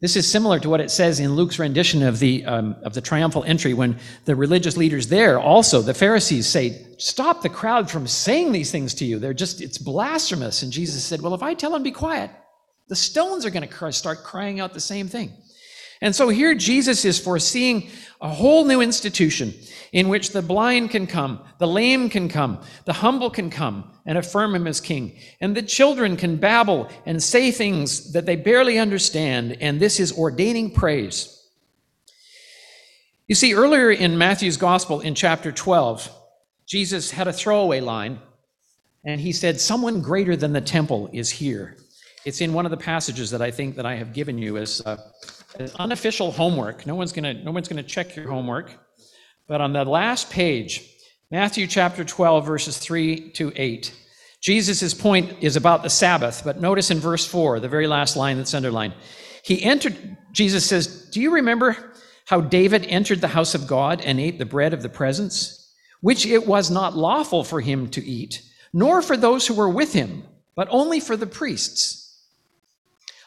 This 0.01 0.17
is 0.17 0.29
similar 0.29 0.59
to 0.59 0.69
what 0.69 0.81
it 0.81 0.91
says 0.91 1.21
in 1.21 1.37
Luke's 1.37 1.61
rendition 1.61 2.03
of 2.03 2.19
the, 2.19 2.45
um, 2.45 2.75
of 2.83 2.93
the 2.93 3.01
triumphal 3.01 3.45
entry 3.45 3.73
when 3.73 4.01
the 4.25 4.35
religious 4.35 4.77
leaders 4.77 5.07
there 5.07 5.39
also, 5.39 5.81
the 5.81 5.95
Pharisees, 5.95 6.49
say, 6.49 6.85
Stop 6.99 7.43
the 7.43 7.49
crowd 7.49 7.89
from 7.89 8.09
saying 8.09 8.51
these 8.51 8.73
things 8.73 8.95
to 8.95 9.05
you. 9.05 9.21
They're 9.21 9.33
just, 9.33 9.61
it's 9.61 9.79
blasphemous. 9.79 10.65
And 10.65 10.73
Jesus 10.73 11.05
said, 11.05 11.23
Well, 11.23 11.35
if 11.35 11.43
I 11.43 11.55
tell 11.55 11.71
them 11.71 11.85
be 11.85 11.93
quiet, 11.93 12.33
the 12.89 12.97
stones 12.97 13.47
are 13.47 13.51
going 13.51 13.67
to 13.67 13.93
start 13.93 14.25
crying 14.25 14.59
out 14.59 14.75
the 14.75 14.81
same 14.81 15.07
thing. 15.07 15.33
And 16.05 16.15
so 16.15 16.29
here 16.29 16.55
Jesus 16.55 17.07
is 17.07 17.19
foreseeing 17.19 17.89
a 18.21 18.29
whole 18.29 18.67
new 18.67 18.83
institution 18.83 19.55
in 19.91 20.11
which 20.11 20.33
the 20.33 20.43
blind 20.43 20.91
can 20.91 21.07
come, 21.07 21.41
the 21.57 21.67
lame 21.67 22.11
can 22.11 22.29
come, 22.29 22.61
the 22.85 22.93
humble 22.93 23.31
can 23.31 23.49
come 23.49 23.91
and 24.05 24.19
affirm 24.19 24.55
him 24.55 24.67
as 24.67 24.83
king, 24.83 25.17
and 25.41 25.57
the 25.57 25.63
children 25.63 26.19
can 26.19 26.37
babble 26.37 26.91
and 27.07 27.23
say 27.23 27.51
things 27.51 28.13
that 28.13 28.27
they 28.27 28.37
barely 28.37 28.79
understand, 28.79 29.57
and 29.63 29.81
this 29.81 29.99
is 29.99 30.13
ordaining 30.19 30.71
praise. 30.71 31.43
You 33.27 33.35
see, 33.35 33.55
earlier 33.55 33.91
in 33.91 34.19
Matthew's 34.19 34.59
gospel 34.59 35.01
in 35.01 35.15
chapter 35.15 35.53
12, 35.53 36.11
Jesus 36.67 37.13
had 37.13 37.29
a 37.29 37.33
throwaway 37.33 37.81
line, 37.81 38.19
and 39.07 39.23
he 39.23 39.33
said, 39.33 39.59
Someone 39.59 40.03
greater 40.03 40.37
than 40.37 40.53
the 40.53 40.61
temple 40.61 41.09
is 41.15 41.31
here. 41.31 41.79
It's 42.27 42.43
in 42.43 42.53
one 42.53 42.67
of 42.67 42.71
the 42.71 42.77
passages 42.77 43.31
that 43.31 43.41
I 43.41 43.51
think 43.51 43.77
that 43.77 43.87
I 43.87 43.95
have 43.95 44.13
given 44.13 44.37
you 44.37 44.59
as, 44.59 44.83
uh, 44.85 44.99
as 45.59 45.75
unofficial 45.77 46.33
homework. 46.33 46.87
No 46.87 46.95
one's 46.95 47.13
gonna 47.13 47.35
no 47.35 47.51
one's 47.51 47.69
gonna 47.69 47.83
check 47.83 48.17
your 48.17 48.29
homework, 48.29 48.73
but 49.47 49.61
on 49.61 49.73
the 49.73 49.85
last 49.85 50.31
page, 50.31 50.91
Matthew 51.31 51.67
chapter 51.67 52.05
12, 52.05 52.47
verses 52.47 52.79
3 52.79 53.31
to 53.33 53.53
8. 53.57 53.93
Jesus' 54.41 54.93
point 54.93 55.33
is 55.41 55.57
about 55.57 55.83
the 55.83 55.91
Sabbath, 55.91 56.43
but 56.45 56.61
notice 56.61 56.91
in 56.91 56.99
verse 56.99 57.27
4, 57.27 57.61
the 57.61 57.69
very 57.69 57.87
last 57.87 58.15
line 58.15 58.37
that's 58.37 58.53
underlined. 58.53 58.95
He 59.43 59.63
entered, 59.63 59.97
Jesus 60.33 60.67
says, 60.67 61.09
Do 61.11 61.21
you 61.21 61.33
remember 61.33 61.77
how 62.27 62.41
David 62.41 62.85
entered 62.87 63.21
the 63.21 63.29
house 63.29 63.55
of 63.55 63.67
God 63.67 64.01
and 64.03 64.21
ate 64.21 64.39
the 64.39 64.45
bread 64.45 64.75
of 64.75 64.83
the 64.83 64.89
presence, 64.89 65.73
which 66.03 66.27
it 66.27 66.47
was 66.47 66.71
not 66.71 66.97
lawful 66.97 67.43
for 67.43 67.61
him 67.61 67.89
to 67.91 68.05
eat, 68.05 68.43
nor 68.73 69.03
for 69.03 69.17
those 69.17 69.47
who 69.47 69.55
were 69.55 69.69
with 69.69 69.93
him, 69.93 70.25
but 70.55 70.69
only 70.71 71.01
for 71.01 71.17
the 71.17 71.27
priests? 71.27 72.23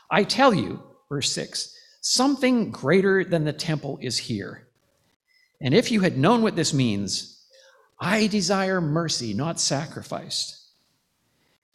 I 0.10 0.24
tell 0.24 0.54
you, 0.54 0.84
verse 1.10 1.32
6, 1.32 1.77
something 2.08 2.72
greater 2.72 3.26
than 3.26 3.43
the 3.43 3.52
temple 3.52 4.00
is 4.02 4.17
here. 4.17 4.65
And 5.60 5.74
if 5.74 5.91
you 5.91 6.02
had 6.02 6.17
known 6.17 6.41
what 6.41 6.56
this 6.56 6.74
means, 6.74 7.46
I 8.00 8.28
desire 8.28 8.80
mercy, 8.80 9.34
not 9.34 9.60
sacrifice, 9.60 10.72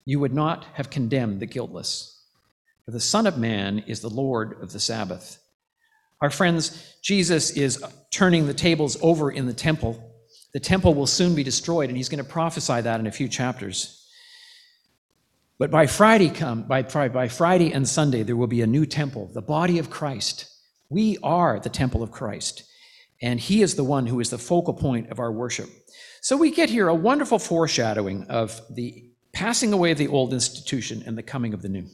you 0.06 0.20
would 0.20 0.32
not 0.32 0.64
have 0.74 0.88
condemned 0.88 1.40
the 1.40 1.46
guiltless. 1.46 2.24
For 2.86 2.92
the 2.92 3.00
Son 3.00 3.26
of 3.26 3.36
Man 3.36 3.80
is 3.86 4.00
the 4.00 4.08
Lord 4.08 4.60
of 4.62 4.72
the 4.72 4.80
Sabbath. 4.80 5.38
Our 6.22 6.30
friends, 6.30 6.96
Jesus 7.02 7.50
is 7.50 7.84
turning 8.10 8.46
the 8.46 8.54
tables 8.54 8.96
over 9.02 9.30
in 9.30 9.46
the 9.46 9.52
temple. 9.52 10.02
The 10.54 10.60
temple 10.60 10.94
will 10.94 11.06
soon 11.06 11.34
be 11.34 11.42
destroyed, 11.42 11.90
and 11.90 11.96
he's 11.96 12.08
going 12.08 12.24
to 12.24 12.30
prophesy 12.30 12.80
that 12.80 13.00
in 13.00 13.06
a 13.06 13.12
few 13.12 13.28
chapters. 13.28 14.01
But 15.62 15.70
by 15.70 15.86
Friday 15.86 16.28
come 16.28 16.64
by, 16.64 16.82
by 16.82 17.28
Friday 17.28 17.72
and 17.72 17.88
Sunday 17.88 18.24
there 18.24 18.34
will 18.34 18.48
be 18.48 18.62
a 18.62 18.66
new 18.66 18.84
temple, 18.84 19.30
the 19.32 19.40
body 19.40 19.78
of 19.78 19.90
Christ. 19.90 20.46
We 20.90 21.18
are 21.22 21.60
the 21.60 21.68
temple 21.68 22.02
of 22.02 22.10
Christ, 22.10 22.64
and 23.22 23.38
he 23.38 23.62
is 23.62 23.76
the 23.76 23.84
one 23.84 24.08
who 24.08 24.18
is 24.18 24.30
the 24.30 24.38
focal 24.38 24.74
point 24.74 25.12
of 25.12 25.20
our 25.20 25.30
worship. 25.30 25.70
So 26.20 26.36
we 26.36 26.50
get 26.50 26.68
here 26.68 26.88
a 26.88 26.94
wonderful 26.96 27.38
foreshadowing 27.38 28.24
of 28.24 28.60
the 28.74 29.08
passing 29.32 29.72
away 29.72 29.92
of 29.92 29.98
the 29.98 30.08
old 30.08 30.32
institution 30.32 31.04
and 31.06 31.16
the 31.16 31.22
coming 31.22 31.54
of 31.54 31.62
the 31.62 31.68
new. 31.68 31.86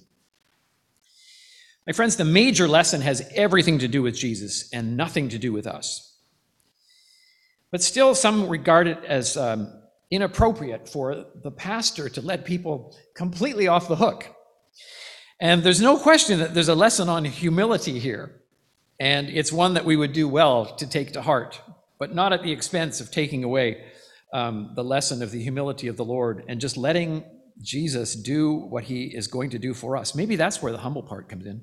My 1.86 1.92
friends, 1.92 2.16
the 2.16 2.24
major 2.24 2.68
lesson 2.68 3.02
has 3.02 3.30
everything 3.34 3.80
to 3.80 3.88
do 3.88 4.00
with 4.00 4.16
Jesus 4.16 4.72
and 4.72 4.96
nothing 4.96 5.28
to 5.28 5.38
do 5.38 5.52
with 5.52 5.66
us. 5.66 6.16
But 7.70 7.82
still, 7.82 8.14
some 8.14 8.48
regard 8.48 8.86
it 8.86 9.04
as 9.04 9.36
um, 9.36 9.77
inappropriate 10.10 10.88
for 10.88 11.26
the 11.42 11.50
pastor 11.50 12.08
to 12.08 12.22
let 12.22 12.44
people 12.44 12.96
completely 13.14 13.68
off 13.68 13.88
the 13.88 13.96
hook. 13.96 14.34
And 15.40 15.62
there's 15.62 15.80
no 15.80 15.98
question 15.98 16.38
that 16.40 16.54
there's 16.54 16.68
a 16.68 16.74
lesson 16.74 17.08
on 17.08 17.24
humility 17.24 17.98
here. 17.98 18.42
And 18.98 19.28
it's 19.28 19.52
one 19.52 19.74
that 19.74 19.84
we 19.84 19.96
would 19.96 20.12
do 20.12 20.26
well 20.26 20.66
to 20.76 20.88
take 20.88 21.12
to 21.12 21.22
heart, 21.22 21.60
but 21.98 22.14
not 22.14 22.32
at 22.32 22.42
the 22.42 22.50
expense 22.50 23.00
of 23.00 23.10
taking 23.10 23.44
away 23.44 23.84
um, 24.32 24.72
the 24.74 24.82
lesson 24.82 25.22
of 25.22 25.30
the 25.30 25.42
humility 25.42 25.86
of 25.86 25.96
the 25.96 26.04
Lord 26.04 26.44
and 26.48 26.60
just 26.60 26.76
letting 26.76 27.24
Jesus 27.62 28.14
do 28.14 28.54
what 28.54 28.84
he 28.84 29.04
is 29.04 29.26
going 29.26 29.50
to 29.50 29.58
do 29.58 29.74
for 29.74 29.96
us. 29.96 30.14
Maybe 30.14 30.36
that's 30.36 30.60
where 30.62 30.72
the 30.72 30.78
humble 30.78 31.02
part 31.02 31.28
comes 31.28 31.46
in. 31.46 31.62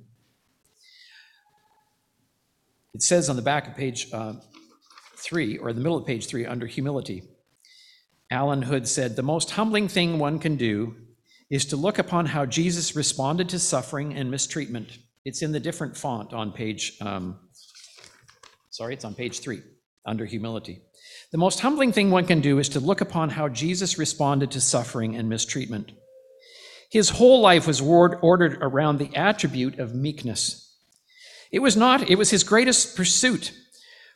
It 2.93 3.01
says 3.01 3.29
on 3.29 3.35
the 3.35 3.41
back 3.41 3.67
of 3.67 3.75
page 3.75 4.07
uh, 4.13 4.35
three, 5.17 5.57
or 5.57 5.69
in 5.69 5.75
the 5.75 5.81
middle 5.81 5.97
of 5.97 6.05
page 6.05 6.27
three, 6.27 6.45
under 6.45 6.65
humility 6.65 7.23
Allen 8.31 8.63
Hood 8.63 8.87
said, 8.87 9.15
The 9.15 9.23
most 9.23 9.51
humbling 9.51 9.87
thing 9.87 10.19
one 10.19 10.39
can 10.39 10.55
do 10.55 10.95
is 11.49 11.65
to 11.65 11.77
look 11.77 11.99
upon 11.99 12.25
how 12.25 12.45
Jesus 12.45 12.95
responded 12.95 13.49
to 13.49 13.59
suffering 13.59 14.13
and 14.13 14.31
mistreatment. 14.31 14.97
It's 15.25 15.41
in 15.41 15.51
the 15.51 15.59
different 15.59 15.95
font 15.95 16.33
on 16.33 16.51
page, 16.51 16.97
um, 17.01 17.39
sorry, 18.69 18.93
it's 18.93 19.05
on 19.05 19.13
page 19.13 19.39
three, 19.39 19.61
under 20.05 20.25
humility. 20.25 20.81
The 21.31 21.37
most 21.37 21.59
humbling 21.59 21.91
thing 21.91 22.11
one 22.11 22.25
can 22.25 22.41
do 22.41 22.59
is 22.59 22.69
to 22.69 22.79
look 22.79 23.01
upon 23.01 23.29
how 23.29 23.49
Jesus 23.49 23.97
responded 23.97 24.51
to 24.51 24.61
suffering 24.61 25.15
and 25.15 25.29
mistreatment. 25.29 25.91
His 26.89 27.09
whole 27.09 27.41
life 27.41 27.67
was 27.67 27.81
ordered 27.81 28.57
around 28.61 28.97
the 28.97 29.15
attribute 29.15 29.79
of 29.79 29.95
meekness. 29.95 30.61
It 31.51 31.59
was 31.59 31.75
not, 31.75 32.09
it 32.09 32.17
was 32.17 32.29
his 32.29 32.43
greatest 32.43 32.95
pursuit. 32.95 33.51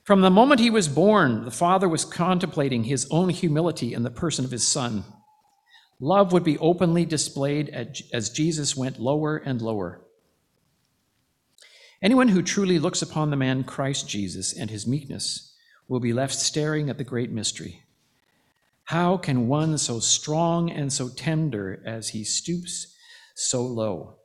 From 0.04 0.22
the 0.22 0.30
moment 0.30 0.60
he 0.60 0.72
was 0.72 0.88
born, 0.88 1.46
the 1.46 1.52
Father 1.52 1.88
was 1.88 2.04
contemplating 2.04 2.84
his 2.84 3.08
own 3.12 3.30
humility 3.30 3.94
in 3.94 4.04
the 4.04 4.10
person 4.10 4.44
of 4.44 4.52
his 4.52 4.68
Son. 4.68 5.04
Love 6.00 6.32
would 6.34 6.44
be 6.44 6.58
openly 6.58 7.06
displayed 7.06 7.70
as 7.70 8.30
Jesus 8.30 8.76
went 8.76 9.00
lower 9.00 9.38
and 9.38 9.62
lower. 9.62 10.02
Anyone 12.02 12.30
who 12.30 12.42
truly 12.42 12.80
looks 12.80 13.02
upon 13.02 13.30
the 13.30 13.36
man 13.36 13.64
Christ 13.66 14.08
Jesus 14.08 14.58
and 14.58 14.70
his 14.70 14.88
meekness 14.88 15.54
will 15.90 16.00
be 16.00 16.14
left 16.14 16.34
staring 16.34 16.90
at 16.90 16.98
the 16.98 17.04
great 17.04 17.32
mystery. 17.32 17.84
How 18.86 19.18
can 19.18 19.48
one 19.48 19.78
so 19.78 20.00
strong 20.00 20.72
and 20.72 20.92
so 20.92 21.10
tender 21.10 21.84
as 21.86 22.10
he 22.10 22.24
stoops 22.24 22.96
so 23.36 23.62
low? 23.62 24.16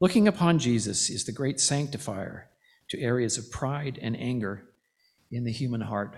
Looking 0.00 0.26
upon 0.26 0.58
Jesus 0.58 1.08
is 1.08 1.24
the 1.24 1.32
great 1.32 1.60
sanctifier 1.60 2.50
to 2.88 3.00
areas 3.00 3.38
of 3.38 3.50
pride 3.50 3.98
and 4.02 4.18
anger 4.18 4.64
in 5.32 5.44
the 5.44 5.50
human 5.52 5.80
heart. 5.80 6.14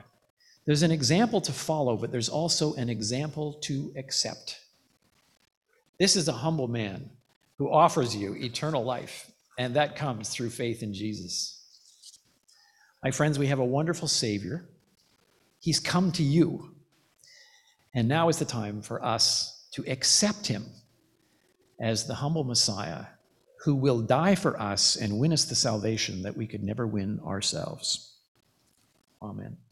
There's 0.66 0.82
an 0.82 0.90
example 0.90 1.40
to 1.42 1.52
follow, 1.52 1.96
but 1.96 2.10
there's 2.10 2.28
also 2.28 2.74
an 2.74 2.88
example 2.88 3.54
to 3.62 3.92
accept. 3.96 4.60
This 5.98 6.16
is 6.16 6.28
a 6.28 6.32
humble 6.32 6.68
man 6.68 7.10
who 7.58 7.70
offers 7.70 8.16
you 8.16 8.34
eternal 8.34 8.82
life, 8.82 9.30
and 9.58 9.76
that 9.76 9.96
comes 9.96 10.28
through 10.28 10.50
faith 10.50 10.82
in 10.82 10.92
Jesus. 10.92 11.60
My 13.02 13.10
friends, 13.10 13.38
we 13.38 13.46
have 13.48 13.58
a 13.58 13.64
wonderful 13.64 14.08
Savior. 14.08 14.68
He's 15.60 15.78
come 15.78 16.10
to 16.12 16.22
you. 16.22 16.74
And 17.94 18.08
now 18.08 18.28
is 18.28 18.38
the 18.38 18.44
time 18.44 18.82
for 18.82 19.04
us 19.04 19.68
to 19.72 19.84
accept 19.86 20.46
him 20.46 20.64
as 21.80 22.06
the 22.06 22.14
humble 22.14 22.44
Messiah 22.44 23.04
who 23.64 23.74
will 23.74 24.00
die 24.00 24.34
for 24.34 24.60
us 24.60 24.96
and 24.96 25.18
win 25.18 25.32
us 25.32 25.44
the 25.44 25.54
salvation 25.54 26.22
that 26.22 26.36
we 26.36 26.46
could 26.46 26.62
never 26.62 26.86
win 26.86 27.20
ourselves. 27.24 28.13
Amen. 29.24 29.63